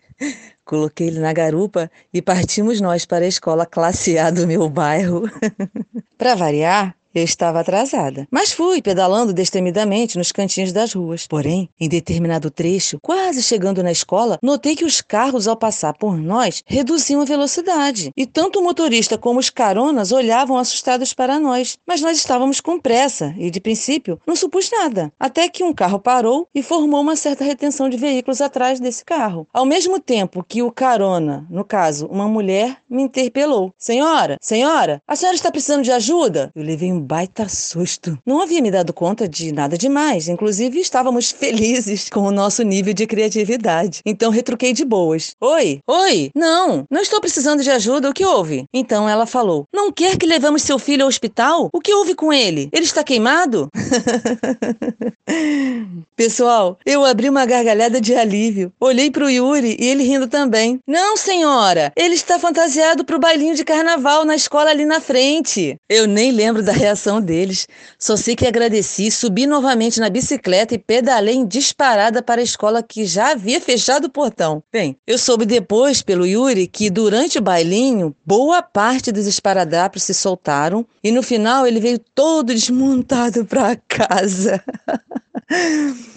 Coloquei 0.65 1.07
ele 1.07 1.19
na 1.19 1.33
garupa 1.33 1.91
e 2.13 2.21
partimos 2.21 2.79
nós 2.79 3.05
para 3.05 3.25
a 3.25 3.27
escola 3.27 3.65
classe 3.65 4.17
A 4.17 4.31
do 4.31 4.47
meu 4.47 4.69
bairro. 4.69 5.23
para 6.17 6.35
variar, 6.35 6.95
eu 7.13 7.23
estava 7.23 7.59
atrasada, 7.59 8.27
mas 8.31 8.51
fui 8.51 8.81
pedalando 8.81 9.33
destemidamente 9.33 10.17
nos 10.17 10.31
cantinhos 10.31 10.71
das 10.71 10.93
ruas. 10.93 11.27
Porém, 11.27 11.69
em 11.79 11.87
determinado 11.87 12.49
trecho, 12.49 12.99
quase 13.01 13.43
chegando 13.43 13.83
na 13.83 13.91
escola, 13.91 14.37
notei 14.41 14.75
que 14.75 14.85
os 14.85 15.01
carros, 15.01 15.47
ao 15.47 15.55
passar 15.55 15.93
por 15.93 16.17
nós, 16.17 16.63
reduziam 16.65 17.21
a 17.21 17.25
velocidade. 17.25 18.11
E 18.15 18.25
tanto 18.25 18.59
o 18.59 18.63
motorista 18.63 19.17
como 19.17 19.39
os 19.39 19.49
caronas 19.49 20.11
olhavam 20.11 20.57
assustados 20.57 21.13
para 21.13 21.39
nós. 21.39 21.77
Mas 21.85 22.01
nós 22.01 22.17
estávamos 22.17 22.59
com 22.59 22.79
pressa 22.79 23.33
e, 23.37 23.49
de 23.51 23.59
princípio, 23.59 24.19
não 24.25 24.35
supus 24.35 24.69
nada. 24.71 25.11
Até 25.19 25.47
que 25.49 25.63
um 25.63 25.73
carro 25.73 25.99
parou 25.99 26.47
e 26.53 26.63
formou 26.63 27.01
uma 27.01 27.15
certa 27.15 27.43
retenção 27.43 27.89
de 27.89 27.97
veículos 27.97 28.41
atrás 28.41 28.79
desse 28.79 29.05
carro. 29.05 29.47
Ao 29.53 29.65
mesmo 29.65 29.99
tempo 29.99 30.43
que 30.47 30.63
o 30.63 30.71
carona, 30.71 31.45
no 31.49 31.63
caso, 31.63 32.07
uma 32.07 32.27
mulher, 32.27 32.77
me 32.89 33.03
interpelou: 33.03 33.73
Senhora, 33.77 34.37
senhora, 34.41 35.01
a 35.07 35.15
senhora 35.15 35.35
está 35.35 35.51
precisando 35.51 35.83
de 35.83 35.91
ajuda? 35.91 36.51
Eu 36.55 36.63
levei 36.63 36.91
um 36.91 37.02
baita 37.03 37.47
susto. 37.49 38.17
Não 38.25 38.41
havia 38.41 38.61
me 38.61 38.71
dado 38.71 38.93
conta 38.93 39.27
de 39.27 39.51
nada 39.51 39.77
demais, 39.77 40.27
inclusive 40.27 40.79
estávamos 40.79 41.29
felizes 41.31 42.09
com 42.09 42.21
o 42.21 42.31
nosso 42.31 42.63
nível 42.63 42.93
de 42.93 43.05
criatividade. 43.05 44.01
Então 44.05 44.31
retruquei 44.31 44.73
de 44.73 44.85
boas. 44.85 45.35
Oi, 45.39 45.79
oi, 45.87 46.31
não, 46.33 46.85
não 46.89 47.01
estou 47.01 47.19
precisando 47.19 47.61
de 47.61 47.69
ajuda, 47.69 48.09
o 48.09 48.13
que 48.13 48.25
houve? 48.25 48.65
Então 48.73 49.07
ela 49.07 49.25
falou: 49.25 49.65
Não 49.73 49.91
quer 49.91 50.17
que 50.17 50.25
levamos 50.25 50.63
seu 50.63 50.79
filho 50.79 51.03
ao 51.03 51.09
hospital? 51.09 51.69
O 51.73 51.81
que 51.81 51.93
houve 51.93 52.15
com 52.15 52.31
ele? 52.31 52.69
Ele 52.71 52.85
está 52.85 53.03
queimado? 53.03 53.69
Pessoal, 56.15 56.77
eu 56.85 57.03
abri 57.03 57.29
uma 57.29 57.45
gargalhada 57.45 57.99
de 57.99 58.15
alívio. 58.15 58.71
Olhei 58.79 59.11
para 59.11 59.25
o 59.25 59.29
Yuri 59.29 59.75
e 59.79 59.87
ele 59.87 60.03
rindo 60.03 60.27
também. 60.27 60.79
Não, 60.87 61.17
senhora, 61.17 61.91
ele 61.95 62.15
está 62.15 62.39
fantasiado 62.39 63.03
para 63.03 63.15
o 63.15 63.19
bailinho 63.19 63.55
de 63.55 63.65
carnaval 63.65 64.23
na 64.23 64.35
escola 64.35 64.69
ali 64.69 64.85
na 64.85 65.01
frente. 65.01 65.75
Eu 65.89 66.07
nem 66.07 66.31
lembro 66.31 66.61
da 66.61 66.71
reação 66.71 66.92
reação 66.93 67.19
deles. 67.19 67.67
Só 67.99 68.15
sei 68.15 68.35
que 68.35 68.47
agradeci, 68.47 69.11
subi 69.11 69.45
novamente 69.45 69.99
na 69.99 70.09
bicicleta 70.09 70.75
e 70.75 70.77
pedalei 70.77 71.35
em 71.35 71.45
disparada 71.45 72.21
para 72.21 72.39
a 72.39 72.43
escola 72.43 72.83
que 72.83 73.05
já 73.05 73.31
havia 73.31 73.59
fechado 73.59 74.05
o 74.05 74.09
portão. 74.09 74.63
Bem, 74.71 74.95
eu 75.05 75.17
soube 75.17 75.45
depois, 75.45 76.01
pelo 76.01 76.25
Yuri, 76.25 76.67
que 76.67 76.89
durante 76.89 77.39
o 77.39 77.41
bailinho, 77.41 78.15
boa 78.25 78.61
parte 78.61 79.11
dos 79.11 79.27
esparadrapos 79.27 80.03
se 80.03 80.13
soltaram 80.13 80.85
e 81.03 81.11
no 81.11 81.23
final 81.23 81.67
ele 81.67 81.79
veio 81.79 81.99
todo 81.99 82.53
desmontado 82.53 83.45
para 83.45 83.75
casa. 83.75 84.63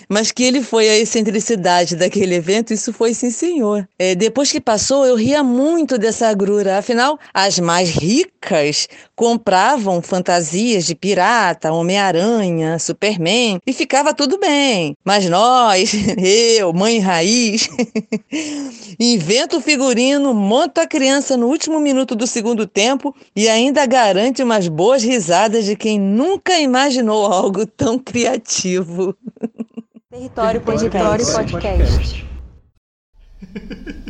Mas 0.09 0.31
que 0.31 0.45
ele 0.45 0.63
foi 0.63 0.89
a 0.89 0.97
excentricidade 0.97 1.97
daquele 1.97 2.37
evento, 2.37 2.73
isso 2.73 2.93
foi 2.93 3.13
sim, 3.13 3.31
senhor. 3.31 3.89
É, 3.99 4.15
depois 4.15 4.53
que 4.53 4.61
passou, 4.61 5.05
eu 5.05 5.17
ria 5.17 5.43
muito 5.43 5.99
dessa 5.99 6.29
agrura. 6.29 6.79
Afinal, 6.79 7.19
as 7.35 7.59
mais 7.59 7.91
ricas 7.91 8.89
compravam 9.17 10.01
fantasias 10.01 10.85
de 10.85 10.95
pirata, 10.95 11.73
Homem-Aranha, 11.73 12.79
Superman 12.79 13.59
e 13.67 13.73
ficava 13.73 14.15
tudo 14.15 14.39
bem. 14.39 14.95
Mas 15.05 15.29
nós, 15.29 15.93
eu, 16.23 16.73
mãe 16.73 16.99
raiz, 16.99 17.69
invento 19.01 19.57
o 19.57 19.61
figurino, 19.61 20.33
monta 20.33 20.83
a 20.83 20.87
criança 20.87 21.37
no 21.37 21.49
último 21.49 21.81
minuto 21.81 22.15
do 22.15 22.27
segundo 22.27 22.67
tempo 22.67 23.15
e 23.35 23.49
ainda 23.49 23.85
garante 23.87 24.43
umas 24.43 24.69
boas 24.69 25.03
risadas 25.03 25.65
de 25.65 25.75
quem 25.75 25.99
nunca 25.99 26.59
imaginou 26.61 27.27
algo 27.27 27.67
tão 27.67 27.99
criativo. 27.99 29.06
Território 30.11 30.61
Podcast. 30.61 31.33
Podcast. 31.33 32.27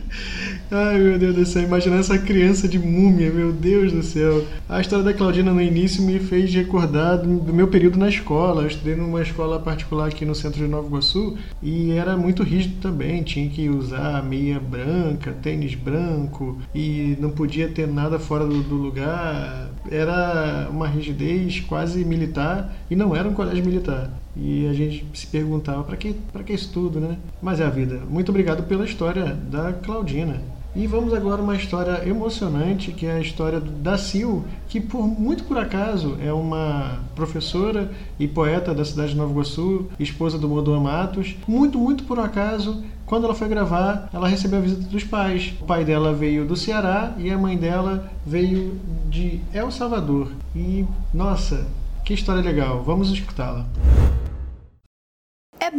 Ai 0.71 0.99
meu 0.99 1.19
Deus 1.19 1.35
do 1.35 1.47
céu, 1.47 1.62
imaginar 1.62 1.99
essa 1.99 2.19
criança 2.19 2.67
de 2.67 2.79
múmia, 2.79 3.31
meu 3.31 3.53
Deus 3.53 3.93
do 3.93 4.03
céu. 4.03 4.45
A 4.69 4.81
história 4.81 5.05
da 5.05 5.15
Claudina 5.15 5.53
no 5.53 5.61
início 5.61 6.03
me 6.03 6.19
fez 6.19 6.53
recordar 6.53 7.19
do 7.19 7.53
meu 7.53 7.69
período 7.69 7.99
na 7.99 8.09
escola. 8.09 8.62
Eu 8.62 8.69
estudei 8.69 8.97
numa 8.97 9.23
escola 9.23 9.61
particular 9.61 10.09
aqui 10.09 10.25
no 10.25 10.35
centro 10.35 10.59
de 10.59 10.69
Nova 10.69 10.88
Iguaçu 10.88 11.37
e 11.62 11.93
era 11.93 12.17
muito 12.17 12.43
rígido 12.43 12.81
também. 12.81 13.23
Tinha 13.23 13.49
que 13.49 13.69
usar 13.69 14.25
meia 14.25 14.59
branca, 14.59 15.33
tênis 15.41 15.75
branco 15.75 16.59
e 16.75 17.17
não 17.21 17.31
podia 17.31 17.69
ter 17.69 17.87
nada 17.87 18.19
fora 18.19 18.45
do, 18.45 18.62
do 18.62 18.75
lugar. 18.75 19.71
Era 19.88 20.69
uma 20.71 20.88
rigidez 20.88 21.61
quase 21.61 22.05
militar 22.05 22.75
e 22.91 22.97
não 22.97 23.15
era 23.15 23.29
um 23.29 23.35
colégio 23.35 23.65
militar. 23.65 24.11
E 24.37 24.69
a 24.69 24.73
gente 24.73 25.07
se 25.14 25.26
perguntava 25.26 25.83
para 25.83 25.97
que, 25.97 26.12
para 26.33 26.45
que 26.45 26.52
isso 26.52 26.71
tudo, 26.73 27.00
né? 27.00 27.16
Mas 27.40 27.59
é 27.59 27.64
a 27.64 27.71
vida. 27.71 28.00
Muito 28.09 28.28
obrigado 28.28 28.64
pela 28.64 28.85
história 28.85 29.25
da 29.25 29.73
Claudina. 29.73 30.43
E 30.76 30.87
vamos 30.87 31.14
agora 31.14 31.40
uma 31.40 31.57
história 31.57 32.07
emocionante, 32.07 32.93
que 32.93 33.07
é 33.07 33.12
a 33.12 33.21
história 33.21 33.59
da 33.59 33.97
Sil, 33.97 34.45
que 34.69 34.78
por 34.78 35.07
muito 35.07 35.45
por 35.45 35.57
acaso 35.57 36.19
é 36.23 36.31
uma 36.31 36.99
professora 37.14 37.90
e 38.21 38.28
poeta 38.28 38.75
da 38.75 38.85
cidade 38.85 39.12
de 39.12 39.16
Nova 39.16 39.33
Iguaçu, 39.33 39.87
esposa 39.99 40.38
do 40.38 40.47
Modoa 40.47 40.78
Matos. 40.78 41.35
Muito, 41.49 41.78
muito 41.78 42.05
por 42.05 42.19
acaso, 42.19 42.85
quando 43.07 43.25
ela 43.25 43.35
foi 43.35 43.49
gravar, 43.49 44.11
ela 44.12 44.28
recebeu 44.28 44.59
a 44.59 44.62
visita 44.62 44.83
dos 44.83 45.02
pais. 45.02 45.55
O 45.62 45.64
pai 45.64 45.83
dela 45.83 46.12
veio 46.12 46.45
do 46.45 46.55
Ceará 46.55 47.14
e 47.16 47.31
a 47.31 47.38
mãe 47.38 47.57
dela 47.57 48.12
veio 48.26 48.78
de 49.09 49.40
El 49.55 49.71
Salvador. 49.71 50.31
E, 50.55 50.85
nossa, 51.14 51.66
que 52.05 52.12
história 52.12 52.43
legal. 52.43 52.83
Vamos 52.85 53.11
escutá-la. 53.11 53.64
É 54.02 54.06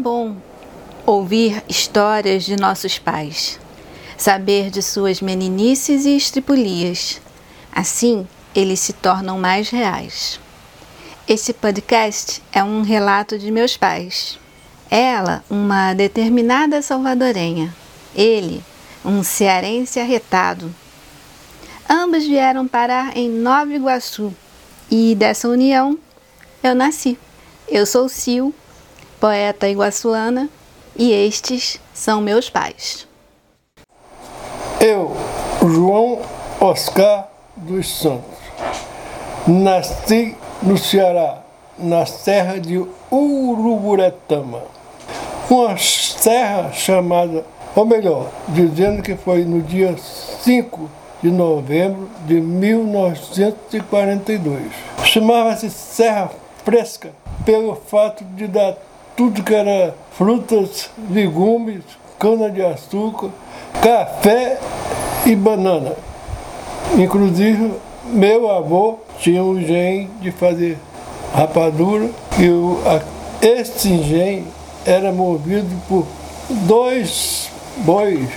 bom 0.08 0.38
ouvir 1.06 1.62
histórias 1.68 2.46
de 2.46 2.56
nossos 2.56 2.98
pais 2.98 3.60
saber 4.18 4.70
de 4.70 4.82
suas 4.82 5.20
meninices 5.20 6.06
e 6.06 6.16
estripulias. 6.16 7.20
Assim, 7.74 8.26
eles 8.56 8.80
se 8.80 8.94
tornam 8.94 9.38
mais 9.38 9.70
reais. 9.70 10.40
Esse 11.28 11.52
podcast 11.52 12.42
é 12.54 12.64
um 12.64 12.84
relato 12.84 13.38
de 13.38 13.52
meus 13.52 13.76
pais. 13.76 14.40
Ela, 14.90 15.44
uma 15.50 15.94
determinada 15.94 16.82
salvadorenha. 16.82 17.76
Ele, 18.16 18.64
um 19.04 19.22
cearense 19.24 20.00
arretado. 20.00 20.74
Ambos 21.90 22.24
vieram 22.24 22.66
parar 22.66 23.18
em 23.18 23.30
Nova 23.30 23.74
Iguaçu 23.74 24.34
e 24.90 25.14
dessa 25.16 25.50
união 25.50 26.00
eu 26.64 26.74
nasci. 26.74 27.20
Eu 27.68 27.86
sou 27.86 28.08
Sil, 28.08 28.56
poeta 29.20 29.68
iguaçuana, 29.68 30.50
e 30.96 31.12
estes 31.12 31.80
são 31.94 32.22
meus 32.22 32.50
pais. 32.50 33.06
Eu, 34.80 35.12
João 35.62 36.22
Oscar 36.60 37.28
dos 37.56 38.00
Santos, 38.00 38.38
nasci 39.48 40.36
no 40.62 40.78
Ceará, 40.78 41.40
na 41.78 42.06
serra 42.06 42.60
de 42.60 42.86
Uruburetama, 43.12 44.64
uma 45.50 45.78
serra 45.78 46.72
chamada, 46.72 47.44
ou 47.76 47.86
melhor, 47.86 48.30
dizendo 48.50 49.02
que 49.02 49.16
foi 49.16 49.44
no 49.46 49.62
dia 49.62 49.96
5 50.44 50.90
de 51.22 51.32
novembro 51.32 52.10
de 52.26 52.42
1942. 52.42 54.64
Chamava-se 55.04 55.70
Serra 55.70 56.32
Fresca 56.64 57.12
pelo 57.46 57.76
fato 57.76 58.24
de 58.24 58.48
dar 58.48 58.76
tudo 59.18 59.42
que 59.42 59.54
era 59.54 59.96
frutas, 60.12 60.92
legumes, 61.10 61.82
cana-de-açúcar, 62.20 63.30
café 63.82 64.60
e 65.26 65.36
banana. 65.36 65.94
Inclusive, 66.96 67.74
meu 68.06 68.50
avô 68.50 69.00
tinha 69.20 69.44
um 69.44 69.60
engenho 69.60 70.10
de 70.22 70.32
fazer 70.32 70.78
rapadura 71.34 72.12
e 72.38 72.48
o, 72.48 72.80
a, 72.86 73.02
esse 73.44 73.90
engenho 73.90 74.46
era 74.86 75.12
movido 75.12 75.76
por 75.90 76.06
dois 76.50 77.50
bois, 77.78 78.30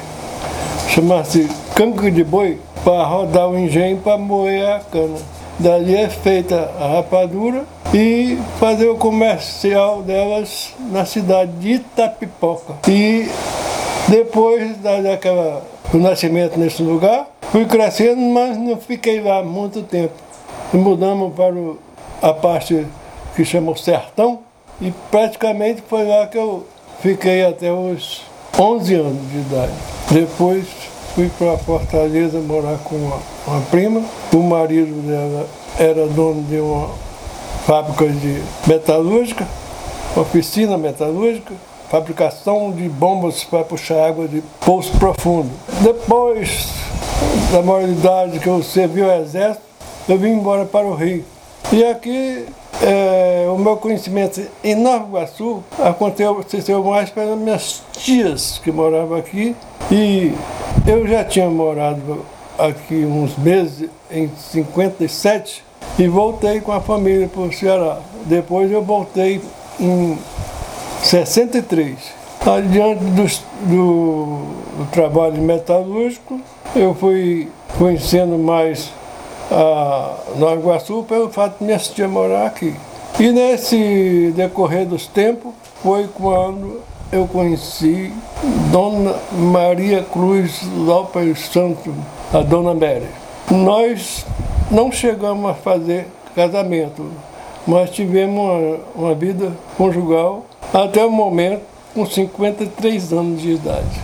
chama-se 0.88 1.46
canca 1.74 2.10
de 2.10 2.24
boi, 2.24 2.58
para 2.82 3.04
rodar 3.04 3.48
o 3.48 3.58
engenho 3.58 3.98
para 3.98 4.16
moer 4.16 4.66
a 4.66 4.80
cana. 4.80 5.18
Dali 5.60 5.94
é 5.94 6.08
feita 6.08 6.70
a 6.80 6.94
rapadura 6.94 7.66
e 7.92 8.38
fazer 8.58 8.88
o 8.88 8.96
comercial 8.96 10.00
delas 10.00 10.72
na 10.90 11.04
cidade 11.04 11.52
de 11.58 11.72
Itapipoca. 11.72 12.76
E 12.88 13.28
depois 14.08 14.78
daquela, 14.78 15.62
do 15.92 15.98
nascimento 15.98 16.58
nesse 16.58 16.82
lugar, 16.82 17.26
fui 17.52 17.66
crescendo, 17.66 18.22
mas 18.22 18.56
não 18.56 18.78
fiquei 18.78 19.20
lá 19.20 19.42
muito 19.42 19.82
tempo. 19.82 20.14
Mudamos 20.72 21.34
para 21.34 21.54
o, 21.54 21.78
a 22.22 22.32
parte 22.32 22.86
que 23.36 23.44
chama 23.44 23.72
o 23.72 23.76
Sertão, 23.76 24.38
e 24.80 24.90
praticamente 25.10 25.82
foi 25.86 26.06
lá 26.06 26.26
que 26.26 26.38
eu 26.38 26.66
fiquei 27.02 27.44
até 27.44 27.70
os 27.70 28.22
11 28.58 28.94
anos 28.94 29.30
de 29.30 29.38
idade. 29.40 29.72
Depois 30.10 30.64
fui 31.14 31.30
para 31.38 31.58
Fortaleza 31.58 32.40
morar 32.40 32.78
com 32.78 32.96
uma, 32.96 33.18
uma 33.46 33.60
prima. 33.70 34.02
O 34.32 34.42
marido 34.42 35.02
dela 35.06 35.46
era 35.78 36.06
dono 36.06 36.42
de 36.44 36.56
uma 36.56 36.90
fábrica 37.66 38.08
de 38.08 38.42
metalúrgica, 38.66 39.46
oficina 40.16 40.76
metalúrgica 40.76 41.54
fabricação 41.90 42.70
de 42.70 42.88
bombas 42.88 43.42
para 43.42 43.64
puxar 43.64 44.06
água 44.06 44.28
de 44.28 44.40
poço 44.64 44.96
profundo. 44.96 45.50
Depois 45.82 46.68
da 47.50 47.60
maioridade 47.62 48.38
que 48.38 48.46
eu 48.46 48.62
servi 48.62 49.02
o 49.02 49.12
exército, 49.12 49.64
eu 50.08 50.16
vim 50.16 50.28
embora 50.28 50.64
para 50.64 50.86
o 50.86 50.94
Rio. 50.94 51.24
E 51.72 51.84
aqui 51.84 52.46
é, 52.82 53.46
o 53.48 53.58
meu 53.58 53.76
conhecimento 53.76 54.40
em 54.64 54.74
Nova 54.74 55.06
Iguaçu 55.06 55.62
aconteceu 55.78 56.82
mais 56.82 57.10
pelas 57.10 57.38
minhas 57.38 57.82
tias 57.92 58.58
que 58.62 58.72
moravam 58.72 59.18
aqui. 59.18 59.54
E 59.90 60.32
eu 60.86 61.06
já 61.06 61.24
tinha 61.24 61.50
morado 61.50 62.24
aqui 62.58 63.04
uns 63.04 63.36
meses, 63.36 63.88
em 64.10 64.30
57, 64.36 65.62
e 65.98 66.08
voltei 66.08 66.60
com 66.60 66.72
a 66.72 66.80
família 66.80 67.28
para 67.28 67.42
o 67.42 67.52
Ceará. 67.52 67.98
Depois 68.24 68.70
eu 68.70 68.82
voltei 68.82 69.40
em 69.78 70.18
63. 71.02 71.96
Adiante 72.46 73.04
do, 73.04 73.24
do, 73.66 74.36
do 74.78 74.90
trabalho 74.90 75.42
metalúrgico, 75.42 76.40
eu 76.74 76.94
fui 76.94 77.48
conhecendo 77.78 78.38
mais 78.38 78.90
a 79.50 80.16
Nova 80.36 80.54
Iguaçu 80.54 81.04
pelo 81.08 81.28
fato 81.30 81.58
de 81.58 81.64
me 81.64 81.72
assistir 81.72 82.04
a 82.04 82.08
morar 82.08 82.46
aqui. 82.46 82.74
E 83.18 83.32
nesse 83.32 84.32
decorrer 84.36 84.86
dos 84.86 85.06
tempos 85.06 85.52
foi 85.82 86.08
quando 86.14 86.80
eu 87.12 87.26
conheci 87.26 88.12
Dona 88.70 89.16
Maria 89.32 90.02
Cruz 90.04 90.62
Lopes 90.76 91.48
Santos, 91.48 91.92
a 92.32 92.40
Dona 92.40 92.72
Mary. 92.72 93.08
Nós 93.50 94.24
não 94.70 94.92
chegamos 94.92 95.50
a 95.50 95.54
fazer 95.54 96.06
casamento, 96.34 97.04
mas 97.66 97.90
tivemos 97.90 98.38
uma, 98.38 98.78
uma 98.94 99.14
vida 99.14 99.52
conjugal 99.76 100.44
até 100.72 101.04
o 101.04 101.10
momento 101.10 101.62
com 101.92 102.06
53 102.06 103.12
anos 103.12 103.42
de 103.42 103.50
idade. 103.52 104.00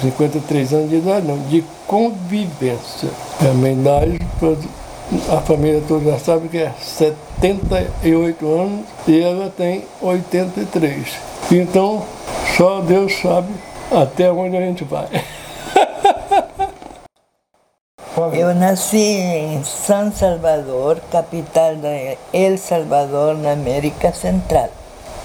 53 0.00 0.72
anos 0.72 0.90
de 0.90 0.96
idade, 0.96 1.26
não, 1.26 1.38
de 1.38 1.64
convivência. 1.86 3.08
A 3.40 3.54
minha 3.54 3.72
idade, 3.72 4.18
a 5.30 5.40
família 5.40 5.82
toda 5.86 6.10
já 6.10 6.18
sabe 6.18 6.48
que 6.48 6.58
é 6.58 6.72
78 6.80 8.46
anos 8.46 8.86
e 9.06 9.20
ela 9.20 9.52
tem 9.56 9.84
83. 10.00 11.08
Então, 11.50 12.02
só 12.56 12.80
Deus 12.80 13.14
sabe 13.20 13.48
até 13.90 14.30
onde 14.30 14.56
a 14.56 14.60
gente 14.60 14.84
vai. 14.84 15.08
Eu 18.32 18.52
nasci 18.52 18.96
em 18.96 19.62
San 19.62 20.10
Salvador, 20.10 20.98
capital 21.10 21.76
de 21.76 22.18
El 22.32 22.58
Salvador, 22.58 23.36
na 23.38 23.52
América 23.52 24.12
Central. 24.12 24.70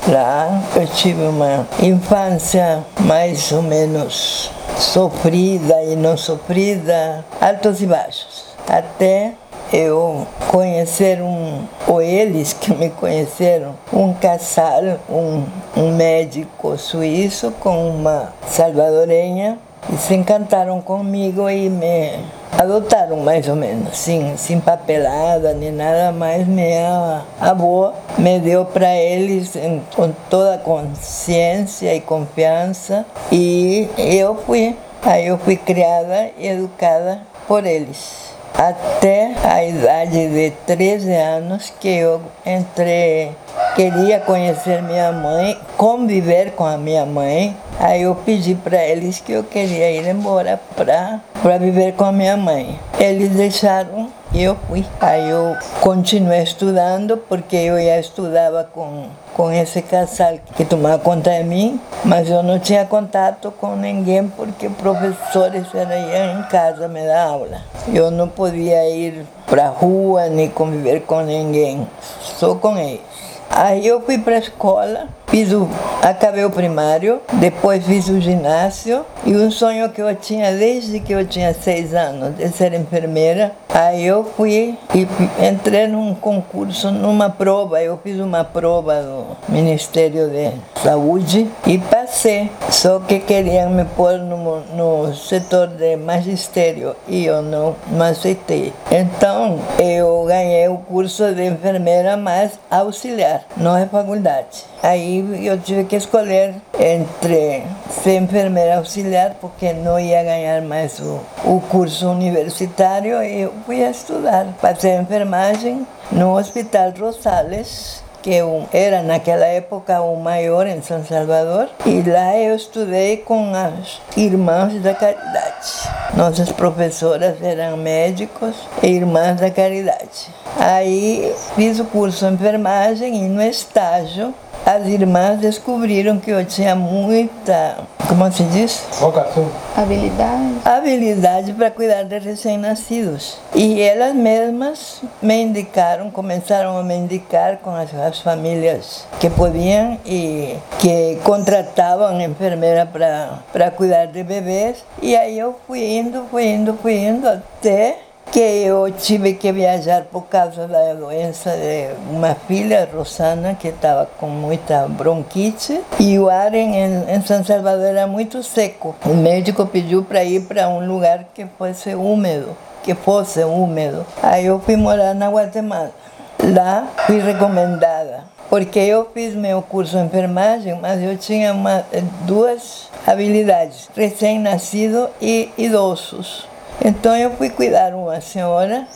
Lá 0.08 0.62
eu 0.76 0.86
tive 0.86 1.24
uma 1.24 1.66
infância 1.82 2.84
mais 3.00 3.52
ou 3.54 3.62
menos 3.62 4.52
sofrida 4.78 5.82
e 5.84 5.96
não 5.96 6.18
sofrida, 6.18 7.24
altos 7.40 7.82
e 7.82 7.86
baixos. 7.86 8.46
Até 8.68 9.34
eu 9.72 10.28
conhecer 10.48 11.22
um, 11.22 11.66
ou 11.88 12.02
eles 12.02 12.54
que 12.54 12.74
me 12.74 12.90
conheceram, 12.90 13.76
um 13.92 14.14
casal, 14.14 15.00
um, 15.10 15.44
um 15.76 15.96
médico 15.96 16.78
suíço 16.78 17.52
com 17.60 17.90
uma 17.90 18.34
salvadorenha, 18.48 19.58
e 19.92 19.98
se 19.98 20.14
encantaram 20.14 20.80
comigo 20.80 21.50
e 21.50 21.70
me 21.70 22.20
adotaram 22.58 23.18
mais 23.18 23.48
ou 23.48 23.56
menos, 23.56 23.98
sim, 23.98 24.34
sem 24.38 24.60
papelada 24.60 25.54
nem 25.54 25.72
nada 25.72 26.12
mais. 26.12 26.48
Minha 26.48 27.22
avó 27.40 27.94
me 28.18 28.40
deu 28.40 28.66
para 28.66 28.96
eles 28.96 29.54
com 29.96 30.12
toda 30.30 30.58
consciência 30.60 31.94
e 31.94 32.02
confiança 32.02 33.06
e 33.32 33.90
eu 33.98 34.36
fui. 34.36 34.76
Aí 35.04 35.28
eu 35.28 35.38
fui 35.38 35.58
criada 35.58 36.30
e 36.38 36.48
educada 36.48 37.22
por 37.48 37.66
eles 37.66 38.34
até 38.54 39.34
a 39.44 39.66
idade 39.66 40.30
de 40.30 40.52
13 40.68 41.12
anos 41.12 41.74
que 41.80 41.90
eu 41.90 42.22
entrei, 42.46 43.32
queria 43.76 44.20
conhecer 44.20 44.82
minha 44.82 45.12
mãe, 45.12 45.58
conviver 45.78 46.52
com 46.52 46.66
a 46.66 46.78
minha 46.78 47.06
mãe. 47.06 47.56
Aí 47.80 48.04
eu 48.04 48.16
pedi 48.16 48.56
para 48.56 48.84
eles 48.84 49.20
que 49.20 49.32
eu 49.32 49.44
queria 49.44 49.92
ir 49.92 50.08
embora 50.08 50.60
para 50.76 51.58
viver 51.58 51.94
com 51.94 52.06
a 52.06 52.12
minha 52.12 52.38
mãe. 52.38 52.80
Eles 53.00 53.30
deixaram 53.32 54.10
E 54.34 54.42
eu 54.42 54.58
fui. 54.68 54.84
Aí 55.00 55.30
eu 55.30 55.56
continuei 55.80 56.42
estudando, 56.42 57.18
porque 57.18 57.56
eu 57.56 57.78
já 57.78 58.00
estudava 58.00 58.64
com, 58.64 59.06
com 59.36 59.52
esse 59.52 59.80
casal 59.84 60.40
que 60.56 60.66
tomava 60.66 60.98
conta 60.98 61.30
de 61.30 61.44
mim, 61.44 61.80
mas 62.04 62.28
eu 62.30 62.42
não 62.42 62.58
tinha 62.58 62.84
contato 62.84 63.52
com 63.52 63.76
ninguém, 63.76 64.28
porque 64.30 64.70
professores 64.70 65.68
iam 65.74 66.40
em 66.40 66.44
casa 66.44 66.88
me 66.88 67.06
dar 67.06 67.28
aula. 67.28 67.62
Eu 67.94 68.10
não 68.10 68.28
podia 68.28 68.90
ir 68.90 69.24
para 69.46 69.68
rua 69.68 70.28
nem 70.30 70.50
conviver 70.50 71.02
com 71.02 71.22
ninguém, 71.22 71.88
só 72.20 72.56
com 72.56 72.76
eles. 72.76 73.33
Aí 73.56 73.86
eu 73.86 74.02
fui 74.02 74.18
para 74.18 74.36
a 74.36 74.40
escola, 74.40 75.08
fiz 75.34 75.52
o, 75.52 75.68
acabei 76.00 76.46
o 76.46 76.52
primário, 76.52 77.20
depois 77.34 77.84
fiz 77.84 78.08
o 78.08 78.22
ginásio 78.22 79.04
e 79.26 79.36
um 79.36 79.50
sonho 79.50 79.90
que 79.90 80.00
eu 80.00 80.16
tinha 80.16 80.56
desde 80.56 81.00
que 81.00 81.12
eu 81.12 81.26
tinha 81.26 81.52
seis 81.56 81.92
anos 81.96 82.38
de 82.38 82.48
ser 82.50 82.72
enfermeira. 82.76 83.52
Aí 83.74 84.06
eu 84.06 84.24
fui 84.24 84.78
e 84.94 85.08
entrei 85.44 85.88
num 85.88 86.14
concurso, 86.14 86.92
numa 86.92 87.32
prova, 87.32 87.82
eu 87.82 87.98
fiz 88.04 88.20
uma 88.20 88.44
prova 88.44 89.02
do 89.02 89.52
Ministério 89.52 90.30
de 90.30 90.52
Saúde 90.80 91.50
e 91.66 91.80
passei. 91.80 92.52
Só 92.70 93.00
que 93.00 93.18
queriam 93.20 93.72
me 93.72 93.86
pôr 93.86 94.20
no, 94.20 94.60
no 94.76 95.16
setor 95.16 95.66
de 95.66 95.96
magistério 95.96 96.96
e 97.08 97.26
eu 97.26 97.42
não, 97.42 97.76
não 97.88 98.06
aceitei. 98.06 98.72
Então 98.92 99.58
eu 99.80 100.26
ganhei 100.28 100.68
o 100.68 100.78
curso 100.78 101.34
de 101.34 101.44
enfermeira 101.44 102.16
mais 102.16 102.52
auxiliar 102.70 103.46
não 103.58 103.76
é 103.76 103.88
faculdade. 103.88 104.73
Aí 104.84 105.48
eu 105.48 105.58
tive 105.58 105.86
que 105.86 105.96
escolher 105.96 106.56
entre 106.78 107.64
ser 107.90 108.18
enfermeira 108.18 108.80
auxiliar, 108.80 109.38
porque 109.40 109.72
não 109.72 109.98
ia 109.98 110.22
ganhar 110.22 110.62
mais 110.62 111.00
o, 111.00 111.22
o 111.46 111.62
curso 111.70 112.10
universitário, 112.10 113.24
e 113.24 113.44
eu 113.44 113.54
fui 113.66 113.78
estudar. 113.78 114.46
Passei 114.62 114.98
enfermagem 114.98 115.88
no 116.12 116.38
Hospital 116.38 116.92
Rosales, 117.00 118.04
que 118.22 118.42
era 118.74 119.02
naquela 119.02 119.46
época 119.46 120.02
o 120.02 120.18
maior 120.18 120.68
em 120.68 120.82
São 120.82 121.02
Salvador, 121.06 121.70
e 121.86 122.02
lá 122.02 122.38
eu 122.38 122.54
estudei 122.54 123.16
com 123.16 123.54
as 123.56 124.02
irmãs 124.18 124.82
da 124.82 124.94
caridade. 124.94 125.90
Nossas 126.14 126.52
professoras 126.52 127.42
eram 127.42 127.78
médicos 127.78 128.56
e 128.82 128.88
irmãs 128.88 129.40
da 129.40 129.50
caridade. 129.50 130.28
Aí 130.60 131.34
fiz 131.56 131.80
o 131.80 131.86
curso 131.86 132.28
de 132.28 132.34
enfermagem 132.34 133.26
e 133.26 133.30
no 133.30 133.42
estágio 133.42 134.34
as 134.66 134.88
irmãs 134.88 135.40
descobriram 135.40 136.20
que 136.20 136.32
eu 136.32 136.46
tinha 136.46 136.76
muita, 136.76 137.78
como 138.08 138.32
se 138.32 138.44
diz? 138.44 138.84
Vocação. 139.00 139.50
Habilidade. 139.76 140.54
Habilidade 140.64 141.54
para 141.54 141.70
cuidar 141.70 142.04
de 142.04 142.20
recém-nascidos. 142.20 143.38
E 143.54 143.82
elas 143.82 144.16
mesmas 144.16 145.02
me 145.22 145.42
indicaram, 145.42 146.10
começaram 146.10 146.78
a 146.78 146.84
me 146.84 146.96
indicar 146.96 147.58
com 147.58 147.72
as, 147.72 147.94
as 147.94 148.20
famílias 148.20 149.06
que 149.20 149.30
podiam 149.30 149.98
e 150.06 150.56
que 150.80 151.20
contratavam 151.24 152.22
enfermeira 152.22 152.86
para 152.86 153.72
cuidar 153.72 154.06
de 154.06 154.24
bebês. 154.24 154.84
E 155.02 155.16
aí 155.16 155.38
eu 155.38 155.56
fui 155.68 155.98
indo, 155.98 156.26
fui 156.32 156.46
indo, 156.46 156.74
fui 156.82 156.96
indo 156.96 157.28
até 157.28 157.98
que 158.32 158.40
eu 158.40 158.92
tive 158.92 159.34
que 159.34 159.52
viajar 159.52 160.04
por 160.12 160.24
causa 160.24 160.68
da 160.68 160.94
doença 160.94 161.52
de 161.52 161.90
uma 162.12 162.36
filha, 162.36 162.90
Rosana, 162.92 163.56
que 163.56 163.68
estava 163.68 164.08
com 164.20 164.28
muita 164.28 164.88
bronquite, 164.88 165.82
e 166.00 166.18
o 166.18 166.30
ar 166.30 166.54
em, 166.54 166.76
em 166.76 167.22
São 167.22 167.44
Salvador 167.44 167.86
era 167.86 168.08
muito 168.08 168.42
seco. 168.42 168.96
O 169.06 169.14
médico 169.14 169.66
pediu 169.66 170.04
para 170.04 170.24
ir 170.24 170.42
para 170.42 170.68
um 170.68 170.88
lugar 170.88 171.26
que 171.34 171.46
fosse 171.58 171.94
úmido, 171.94 172.56
que 172.82 172.96
fosse 172.96 173.44
úmido. 173.44 174.06
Aí 174.22 174.46
eu 174.46 174.60
fui 174.60 174.76
morar 174.76 175.14
na 175.14 175.30
Guatemala. 175.30 175.92
Lá 176.40 176.88
fui 177.06 177.20
recomendada 177.20 178.34
porque 178.54 178.78
eu 178.78 179.10
fiz 179.12 179.34
meu 179.34 179.64
curso 179.64 179.98
de 179.98 180.04
enfermagem, 180.04 180.78
mas 180.80 181.02
eu 181.02 181.18
tinha 181.18 181.52
uma, 181.54 181.84
duas 182.22 182.88
habilidades: 183.08 183.90
recém-nascido 183.96 185.10
e 185.20 185.50
idosos. 185.58 186.48
Então 186.84 187.16
eu 187.16 187.32
fui 187.32 187.50
cuidar 187.50 187.94
uma 187.94 188.20
senhora, 188.22 188.88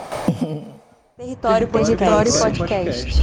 Território 1.16 1.68
Podcast. 1.68 2.40
Podcast. 2.40 3.22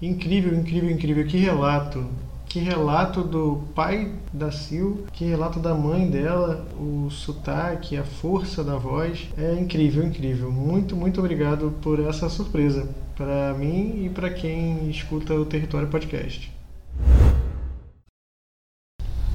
Incrível, 0.00 0.54
incrível, 0.54 0.90
incrível. 0.90 1.26
Que 1.26 1.36
relato. 1.36 2.06
Que 2.46 2.58
relato 2.58 3.22
do 3.22 3.64
pai 3.74 4.10
da 4.32 4.50
Sil, 4.50 5.04
que 5.12 5.26
relato 5.26 5.60
da 5.60 5.74
mãe 5.74 6.08
dela, 6.08 6.66
o 6.78 7.10
sotaque, 7.10 7.98
a 7.98 8.02
força 8.02 8.64
da 8.64 8.76
voz. 8.76 9.28
É 9.36 9.52
incrível, 9.60 10.02
incrível. 10.02 10.50
Muito, 10.50 10.96
muito 10.96 11.20
obrigado 11.20 11.74
por 11.82 12.00
essa 12.00 12.30
surpresa 12.30 12.88
para 13.14 13.52
mim 13.52 14.06
e 14.06 14.08
para 14.08 14.30
quem 14.30 14.88
escuta 14.88 15.34
o 15.34 15.44
Território 15.44 15.88
Podcast. 15.88 16.50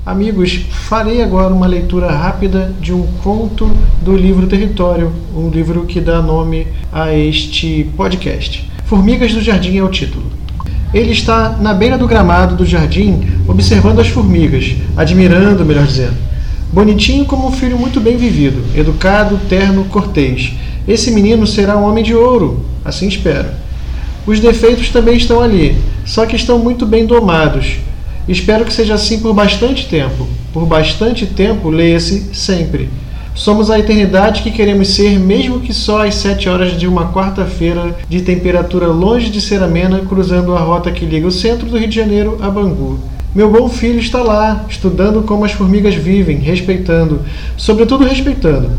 Amigos, 0.09 0.61
farei 0.71 1.21
agora 1.21 1.53
uma 1.53 1.67
leitura 1.67 2.09
rápida 2.09 2.73
de 2.81 2.91
um 2.91 3.05
conto 3.23 3.69
do 4.01 4.17
livro 4.17 4.47
Território, 4.47 5.13
um 5.35 5.51
livro 5.51 5.85
que 5.85 6.01
dá 6.01 6.19
nome 6.19 6.65
a 6.91 7.13
este 7.13 7.87
podcast. 7.95 8.67
Formigas 8.85 9.35
do 9.35 9.39
Jardim 9.39 9.77
é 9.77 9.83
o 9.83 9.87
título. 9.87 10.25
Ele 10.91 11.11
está 11.11 11.49
na 11.61 11.75
beira 11.75 11.95
do 11.95 12.07
gramado 12.07 12.55
do 12.55 12.65
jardim, 12.65 13.21
observando 13.47 13.99
as 13.99 14.07
formigas, 14.07 14.75
admirando, 14.97 15.63
melhor 15.63 15.85
dizendo. 15.85 16.17
Bonitinho 16.73 17.25
como 17.25 17.47
um 17.47 17.51
filho 17.51 17.77
muito 17.77 18.01
bem 18.01 18.17
vivido, 18.17 18.65
educado, 18.75 19.39
terno, 19.47 19.85
cortês. 19.85 20.53
Esse 20.87 21.11
menino 21.11 21.45
será 21.45 21.77
um 21.77 21.87
homem 21.87 22.03
de 22.03 22.15
ouro, 22.15 22.65
assim 22.83 23.07
espero. 23.07 23.49
Os 24.25 24.39
defeitos 24.39 24.89
também 24.89 25.17
estão 25.17 25.39
ali, 25.39 25.77
só 26.03 26.25
que 26.25 26.35
estão 26.35 26.57
muito 26.57 26.83
bem 26.83 27.05
domados 27.05 27.77
Espero 28.29 28.63
que 28.63 28.71
seja 28.71 28.93
assim 28.93 29.21
por 29.21 29.33
bastante 29.33 29.87
tempo. 29.87 30.27
Por 30.53 30.63
bastante 30.63 31.25
tempo, 31.25 31.67
leia-se 31.67 32.29
sempre. 32.31 32.87
Somos 33.33 33.71
a 33.71 33.79
eternidade 33.79 34.43
que 34.43 34.51
queremos 34.51 34.89
ser, 34.89 35.17
mesmo 35.19 35.59
que 35.59 35.73
só 35.73 36.05
às 36.05 36.13
sete 36.13 36.47
horas 36.47 36.77
de 36.77 36.87
uma 36.87 37.11
quarta-feira 37.11 37.97
de 38.07 38.21
temperatura 38.21 38.85
longe 38.85 39.31
de 39.31 39.41
ser 39.41 39.63
amena, 39.63 40.01
cruzando 40.07 40.53
a 40.53 40.59
rota 40.59 40.91
que 40.91 41.07
liga 41.07 41.25
o 41.25 41.31
centro 41.31 41.67
do 41.67 41.75
Rio 41.75 41.87
de 41.87 41.95
Janeiro 41.95 42.37
a 42.39 42.51
Bangu. 42.51 42.99
Meu 43.33 43.49
bom 43.49 43.67
filho 43.67 43.99
está 43.99 44.21
lá, 44.21 44.63
estudando 44.69 45.23
como 45.23 45.43
as 45.43 45.53
formigas 45.53 45.95
vivem, 45.95 46.37
respeitando, 46.37 47.21
sobretudo 47.57 48.05
respeitando. 48.05 48.69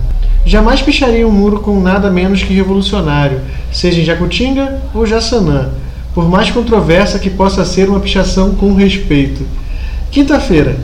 Jamais 0.46 0.80
picharia 0.80 1.26
um 1.26 1.32
muro 1.32 1.58
com 1.58 1.80
nada 1.80 2.08
menos 2.08 2.44
que 2.44 2.54
revolucionário, 2.54 3.40
seja 3.72 4.00
em 4.00 4.04
Jacutinga 4.04 4.80
ou 4.94 5.04
Jaçanã, 5.04 5.70
por 6.14 6.28
mais 6.28 6.50
controversa 6.50 7.18
que 7.18 7.30
possa 7.30 7.64
ser 7.64 7.88
uma 7.88 8.00
pichação 8.00 8.54
com 8.54 8.74
respeito. 8.74 9.46
Quinta-feira. 10.10 10.76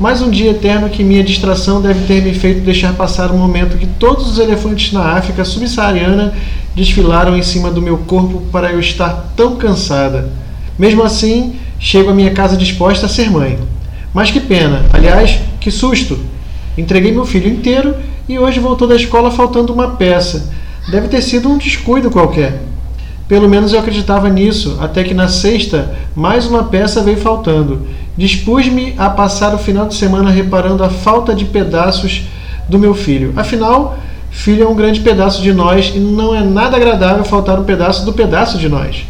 Mais 0.00 0.22
um 0.22 0.30
dia 0.30 0.50
eterno 0.50 0.88
que 0.88 1.02
minha 1.02 1.24
distração 1.24 1.82
deve 1.82 2.06
ter 2.06 2.22
me 2.22 2.32
feito 2.32 2.60
deixar 2.60 2.92
passar 2.94 3.32
um 3.32 3.36
momento 3.36 3.76
que 3.76 3.86
todos 3.86 4.28
os 4.28 4.38
elefantes 4.38 4.92
na 4.92 5.16
África 5.16 5.44
subsaariana 5.44 6.34
desfilaram 6.74 7.36
em 7.36 7.42
cima 7.42 7.70
do 7.70 7.82
meu 7.82 7.98
corpo 7.98 8.42
para 8.52 8.72
eu 8.72 8.78
estar 8.78 9.32
tão 9.36 9.56
cansada. 9.56 10.30
Mesmo 10.78 11.02
assim, 11.02 11.56
chego 11.80 12.10
à 12.10 12.14
minha 12.14 12.30
casa 12.30 12.56
disposta 12.56 13.06
a 13.06 13.08
ser 13.08 13.30
mãe. 13.30 13.58
Mas 14.14 14.30
que 14.30 14.38
pena, 14.38 14.84
aliás, 14.92 15.38
que 15.60 15.70
susto! 15.70 16.18
Entreguei 16.76 17.10
meu 17.10 17.26
filho 17.26 17.50
inteiro 17.50 17.96
e 18.28 18.38
hoje 18.38 18.60
voltou 18.60 18.86
da 18.86 18.94
escola 18.94 19.32
faltando 19.32 19.72
uma 19.72 19.96
peça. 19.96 20.48
Deve 20.88 21.08
ter 21.08 21.22
sido 21.22 21.48
um 21.48 21.58
descuido 21.58 22.10
qualquer. 22.10 22.67
Pelo 23.28 23.46
menos 23.46 23.74
eu 23.74 23.78
acreditava 23.78 24.30
nisso, 24.30 24.78
até 24.80 25.04
que 25.04 25.12
na 25.12 25.28
sexta 25.28 25.94
mais 26.16 26.46
uma 26.46 26.64
peça 26.64 27.02
veio 27.02 27.18
faltando. 27.18 27.86
Dispus-me 28.16 28.94
a 28.96 29.10
passar 29.10 29.54
o 29.54 29.58
final 29.58 29.86
de 29.86 29.94
semana 29.94 30.30
reparando 30.30 30.82
a 30.82 30.88
falta 30.88 31.34
de 31.34 31.44
pedaços 31.44 32.22
do 32.68 32.78
meu 32.78 32.94
filho. 32.94 33.34
Afinal, 33.36 33.98
filho 34.30 34.64
é 34.64 34.66
um 34.66 34.74
grande 34.74 35.00
pedaço 35.00 35.42
de 35.42 35.52
nós 35.52 35.92
e 35.94 35.98
não 35.98 36.34
é 36.34 36.42
nada 36.42 36.78
agradável 36.78 37.22
faltar 37.22 37.60
um 37.60 37.64
pedaço 37.64 38.04
do 38.06 38.14
pedaço 38.14 38.56
de 38.56 38.66
nós. 38.66 39.04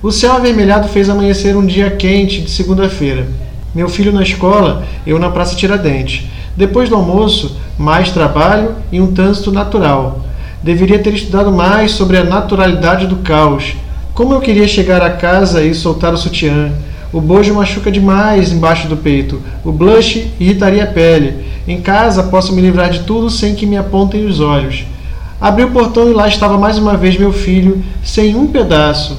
O 0.00 0.12
céu 0.12 0.34
avermelhado 0.34 0.88
fez 0.88 1.10
amanhecer 1.10 1.56
um 1.56 1.66
dia 1.66 1.90
quente 1.90 2.42
de 2.42 2.50
segunda-feira. 2.50 3.26
Meu 3.74 3.88
filho 3.88 4.12
na 4.12 4.22
escola, 4.22 4.84
eu 5.04 5.18
na 5.18 5.30
Praça 5.30 5.56
Tiradentes. 5.56 6.26
Depois 6.56 6.88
do 6.88 6.94
almoço, 6.94 7.56
mais 7.76 8.10
trabalho 8.10 8.76
e 8.92 9.00
um 9.00 9.12
trânsito 9.12 9.50
natural. 9.50 10.21
Deveria 10.62 11.00
ter 11.00 11.12
estudado 11.12 11.50
mais 11.50 11.90
sobre 11.90 12.16
a 12.16 12.22
naturalidade 12.24 13.08
do 13.08 13.16
caos. 13.16 13.74
Como 14.14 14.32
eu 14.32 14.40
queria 14.40 14.68
chegar 14.68 15.02
a 15.02 15.10
casa 15.10 15.64
e 15.64 15.74
soltar 15.74 16.14
o 16.14 16.16
sutiã. 16.16 16.70
O 17.12 17.20
bojo 17.20 17.52
machuca 17.52 17.90
demais 17.90 18.52
embaixo 18.52 18.86
do 18.86 18.96
peito. 18.96 19.42
O 19.64 19.72
blush 19.72 20.30
irritaria 20.38 20.84
a 20.84 20.86
pele. 20.86 21.44
Em 21.66 21.80
casa 21.80 22.22
posso 22.22 22.52
me 22.52 22.62
livrar 22.62 22.90
de 22.90 23.00
tudo 23.00 23.28
sem 23.28 23.56
que 23.56 23.66
me 23.66 23.76
apontem 23.76 24.24
os 24.24 24.38
olhos. 24.38 24.84
Abri 25.40 25.64
o 25.64 25.70
portão 25.72 26.08
e 26.08 26.14
lá 26.14 26.28
estava 26.28 26.56
mais 26.56 26.78
uma 26.78 26.96
vez 26.96 27.18
meu 27.18 27.32
filho, 27.32 27.82
sem 28.04 28.36
um 28.36 28.46
pedaço. 28.46 29.18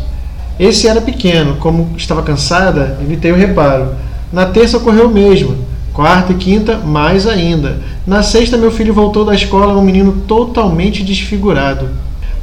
Esse 0.57 0.87
era 0.87 1.01
pequeno, 1.01 1.57
como 1.57 1.91
estava 1.97 2.23
cansada, 2.23 2.97
evitei 3.01 3.33
o 3.33 3.35
reparo. 3.35 3.89
Na 4.31 4.45
terça 4.45 4.77
ocorreu 4.77 5.07
o 5.07 5.13
mesmo. 5.13 5.57
Quarta 5.93 6.33
e 6.33 6.35
quinta, 6.35 6.79
mais 6.79 7.27
ainda. 7.27 7.79
Na 8.05 8.23
sexta, 8.23 8.57
meu 8.57 8.71
filho 8.71 8.91
voltou 8.91 9.23
da 9.23 9.35
escola 9.35 9.77
um 9.77 9.83
menino 9.83 10.23
totalmente 10.27 11.03
desfigurado. 11.03 11.87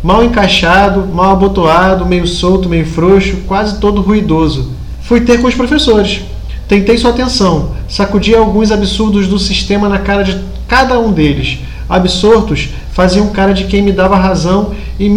Mal 0.05 0.25
encaixado, 0.25 1.05
mal 1.13 1.33
abotoado, 1.33 2.07
meio 2.07 2.29
solto, 2.29 2.69
meio 2.69 2.87
frouxo, 2.87 3.39
quase 3.49 3.81
todo 3.81 4.03
ruidoso. 4.03 4.71
Fui 5.03 5.23
ter 5.23 5.41
com 5.41 5.49
os 5.49 5.55
professores. 5.57 6.21
Tentei 6.69 6.97
sua 6.97 7.11
atenção, 7.11 7.73
sacudi 7.89 8.37
alguns 8.37 8.71
absurdos 8.71 9.27
do 9.27 9.41
sistema 9.41 9.89
na 9.89 9.99
cara 9.99 10.23
de 10.23 10.41
cada 10.69 10.97
um 11.01 11.11
deles. 11.11 11.59
Absortos, 11.89 12.69
faziam 12.93 13.31
cara 13.31 13.53
de 13.53 13.65
quem 13.65 13.83
me 13.83 13.91
dava 13.91 14.17
razão 14.17 14.71
e 14.97 15.11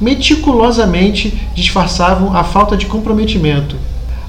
meticulosamente 0.00 1.38
disfarçavam 1.54 2.34
a 2.34 2.42
falta 2.42 2.74
de 2.74 2.86
comprometimento. 2.86 3.76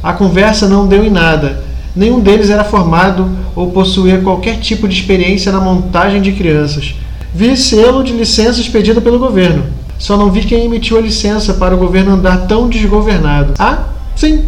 A 0.04 0.12
conversa 0.12 0.68
não 0.68 0.86
deu 0.86 1.06
em 1.06 1.10
nada 1.10 1.66
Nenhum 1.98 2.20
deles 2.20 2.52
era 2.52 2.64
formado 2.64 3.28
ou 3.56 3.72
possuía 3.72 4.22
qualquer 4.22 4.60
tipo 4.60 4.88
de 4.88 4.94
experiência 4.94 5.52
na 5.52 5.60
montagem 5.60 6.22
de 6.22 6.32
crianças. 6.32 6.94
Vi 7.34 7.58
selo 7.58 8.04
de 8.04 8.14
licença 8.14 8.62
expedido 8.62 9.02
pelo 9.02 9.18
governo. 9.18 9.64
Só 9.98 10.16
não 10.16 10.32
vi 10.32 10.42
quem 10.42 10.66
emitiu 10.66 11.00
a 11.00 11.02
licença 11.02 11.56
para 11.56 11.74
o 11.74 11.78
governo 11.80 12.12
andar 12.12 12.46
tão 12.46 12.70
desgovernado. 12.70 13.56
Ah, 13.58 13.86
sim, 14.16 14.46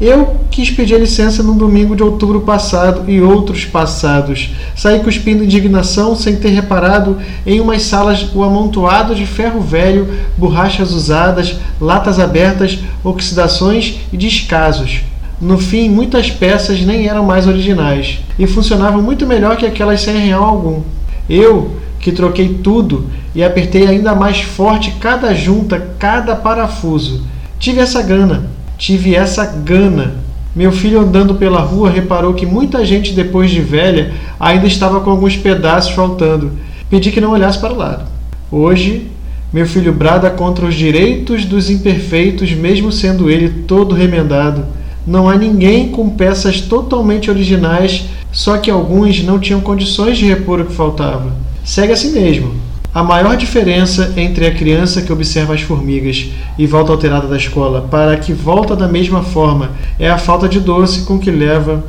eu 0.00 0.38
quis 0.50 0.72
pedir 0.72 0.96
a 0.96 0.98
licença 0.98 1.40
num 1.40 1.56
domingo 1.56 1.94
de 1.94 2.02
outubro 2.02 2.40
passado 2.40 3.08
e 3.08 3.20
outros 3.20 3.64
passados. 3.64 4.50
Saí 4.74 4.98
cuspindo 4.98 5.44
indignação 5.44 6.16
sem 6.16 6.34
ter 6.34 6.48
reparado 6.48 7.18
em 7.46 7.60
umas 7.60 7.82
salas 7.82 8.26
o 8.34 8.42
amontoado 8.42 9.14
de 9.14 9.24
ferro 9.24 9.60
velho, 9.60 10.08
borrachas 10.36 10.90
usadas, 10.90 11.54
latas 11.80 12.18
abertas, 12.18 12.80
oxidações 13.04 14.00
e 14.12 14.16
descasos. 14.16 15.02
No 15.40 15.56
fim, 15.56 15.88
muitas 15.88 16.30
peças 16.30 16.80
nem 16.80 17.06
eram 17.06 17.24
mais 17.24 17.46
originais 17.46 18.18
e 18.36 18.44
funcionavam 18.46 19.00
muito 19.00 19.24
melhor 19.24 19.56
que 19.56 19.64
aquelas 19.64 20.00
sem 20.00 20.16
real 20.16 20.42
algum. 20.42 20.82
Eu, 21.30 21.76
que 22.00 22.10
troquei 22.10 22.54
tudo 22.54 23.06
e 23.36 23.44
apertei 23.44 23.86
ainda 23.86 24.16
mais 24.16 24.40
forte 24.40 24.90
cada 25.00 25.32
junta, 25.34 25.78
cada 25.96 26.34
parafuso. 26.34 27.24
Tive 27.56 27.80
essa 27.80 28.02
gana, 28.02 28.50
tive 28.76 29.14
essa 29.14 29.46
gana. 29.46 30.16
Meu 30.56 30.72
filho 30.72 31.00
andando 31.00 31.36
pela 31.36 31.60
rua 31.60 31.88
reparou 31.88 32.34
que 32.34 32.44
muita 32.44 32.84
gente 32.84 33.12
depois 33.12 33.48
de 33.48 33.60
velha 33.60 34.12
ainda 34.40 34.66
estava 34.66 35.00
com 35.00 35.10
alguns 35.10 35.36
pedaços 35.36 35.94
faltando. 35.94 36.50
Pedi 36.90 37.12
que 37.12 37.20
não 37.20 37.30
olhasse 37.30 37.60
para 37.60 37.72
o 37.72 37.76
lado. 37.76 38.04
Hoje, 38.50 39.06
meu 39.52 39.66
filho 39.66 39.92
brada 39.92 40.30
contra 40.30 40.66
os 40.66 40.74
direitos 40.74 41.44
dos 41.44 41.70
imperfeitos, 41.70 42.50
mesmo 42.50 42.90
sendo 42.90 43.30
ele 43.30 43.62
todo 43.68 43.94
remendado 43.94 44.77
não 45.06 45.28
há 45.28 45.36
ninguém 45.36 45.88
com 45.88 46.10
peças 46.10 46.60
totalmente 46.60 47.30
originais, 47.30 48.04
só 48.32 48.58
que 48.58 48.70
alguns 48.70 49.22
não 49.22 49.38
tinham 49.38 49.60
condições 49.60 50.18
de 50.18 50.26
repor 50.26 50.60
o 50.60 50.66
que 50.66 50.72
faltava. 50.72 51.32
Segue 51.64 51.92
assim 51.92 52.12
mesmo. 52.12 52.54
A 52.94 53.02
maior 53.02 53.36
diferença 53.36 54.12
entre 54.16 54.46
a 54.46 54.54
criança 54.54 55.02
que 55.02 55.12
observa 55.12 55.54
as 55.54 55.60
formigas 55.60 56.30
e 56.58 56.66
volta 56.66 56.90
alterada 56.90 57.26
da 57.26 57.36
escola 57.36 57.82
para 57.82 58.12
a 58.12 58.16
que 58.16 58.32
volta 58.32 58.74
da 58.74 58.88
mesma 58.88 59.22
forma 59.22 59.70
é 59.98 60.08
a 60.08 60.18
falta 60.18 60.48
de 60.48 60.58
doce 60.58 61.04
com 61.04 61.18
que 61.18 61.30
leva 61.30 61.84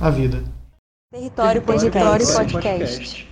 a 0.00 0.10
vida. 0.10 0.44
Território 1.12 1.62
Podcast. 1.62 2.34
Podcast. 2.34 3.28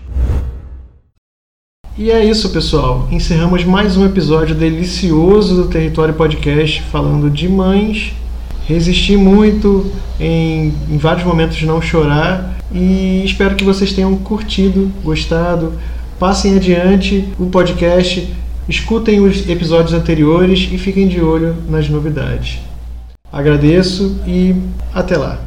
E 1.99 2.11
é 2.11 2.25
isso, 2.25 2.49
pessoal. 2.51 3.07
Encerramos 3.11 3.65
mais 3.65 3.97
um 3.99 4.07
episódio 4.07 4.55
delicioso 4.55 5.55
do 5.55 5.69
Território 5.69 6.15
Podcast 6.15 6.81
falando 6.91 7.29
de 7.29 7.49
mães 7.49 8.15
Resisti 8.67 9.17
muito 9.17 9.91
em, 10.21 10.73
em 10.89 10.97
vários 10.97 11.25
momentos 11.25 11.61
não 11.63 11.83
chorar 11.83 12.57
e 12.71 13.23
espero 13.25 13.57
que 13.57 13.65
vocês 13.65 13.93
tenham 13.93 14.17
curtido, 14.17 14.91
gostado. 15.03 15.73
Passem 16.19 16.55
adiante 16.55 17.29
o 17.39 17.47
podcast, 17.47 18.33
escutem 18.69 19.21
os 19.21 19.49
episódios 19.49 19.93
anteriores 19.93 20.69
e 20.71 20.79
fiquem 20.79 21.09
de 21.09 21.21
olho 21.21 21.57
nas 21.69 21.89
novidades. 21.89 22.61
Agradeço 23.33 24.21
e 24.27 24.55
até 24.95 25.17
lá! 25.17 25.41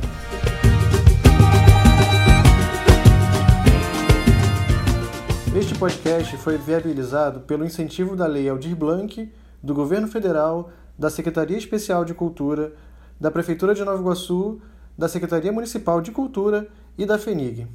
Este 5.57 5.73
podcast 5.75 6.35
foi 6.35 6.57
viabilizado 6.57 7.39
pelo 7.41 7.63
incentivo 7.63 8.13
da 8.13 8.27
Lei 8.27 8.49
Aldir 8.49 8.75
Blanc, 8.75 9.31
do 9.63 9.73
Governo 9.73 10.07
Federal, 10.07 10.69
da 10.99 11.09
Secretaria 11.09 11.57
Especial 11.57 12.03
de 12.03 12.13
Cultura, 12.13 12.73
da 13.19 13.31
Prefeitura 13.31 13.73
de 13.73 13.83
Nova 13.83 13.99
Iguaçu, 13.99 14.61
da 14.97 15.07
Secretaria 15.07 15.51
Municipal 15.51 16.01
de 16.01 16.11
Cultura 16.11 16.67
e 16.97 17.05
da 17.05 17.17
FENIG. 17.17 17.67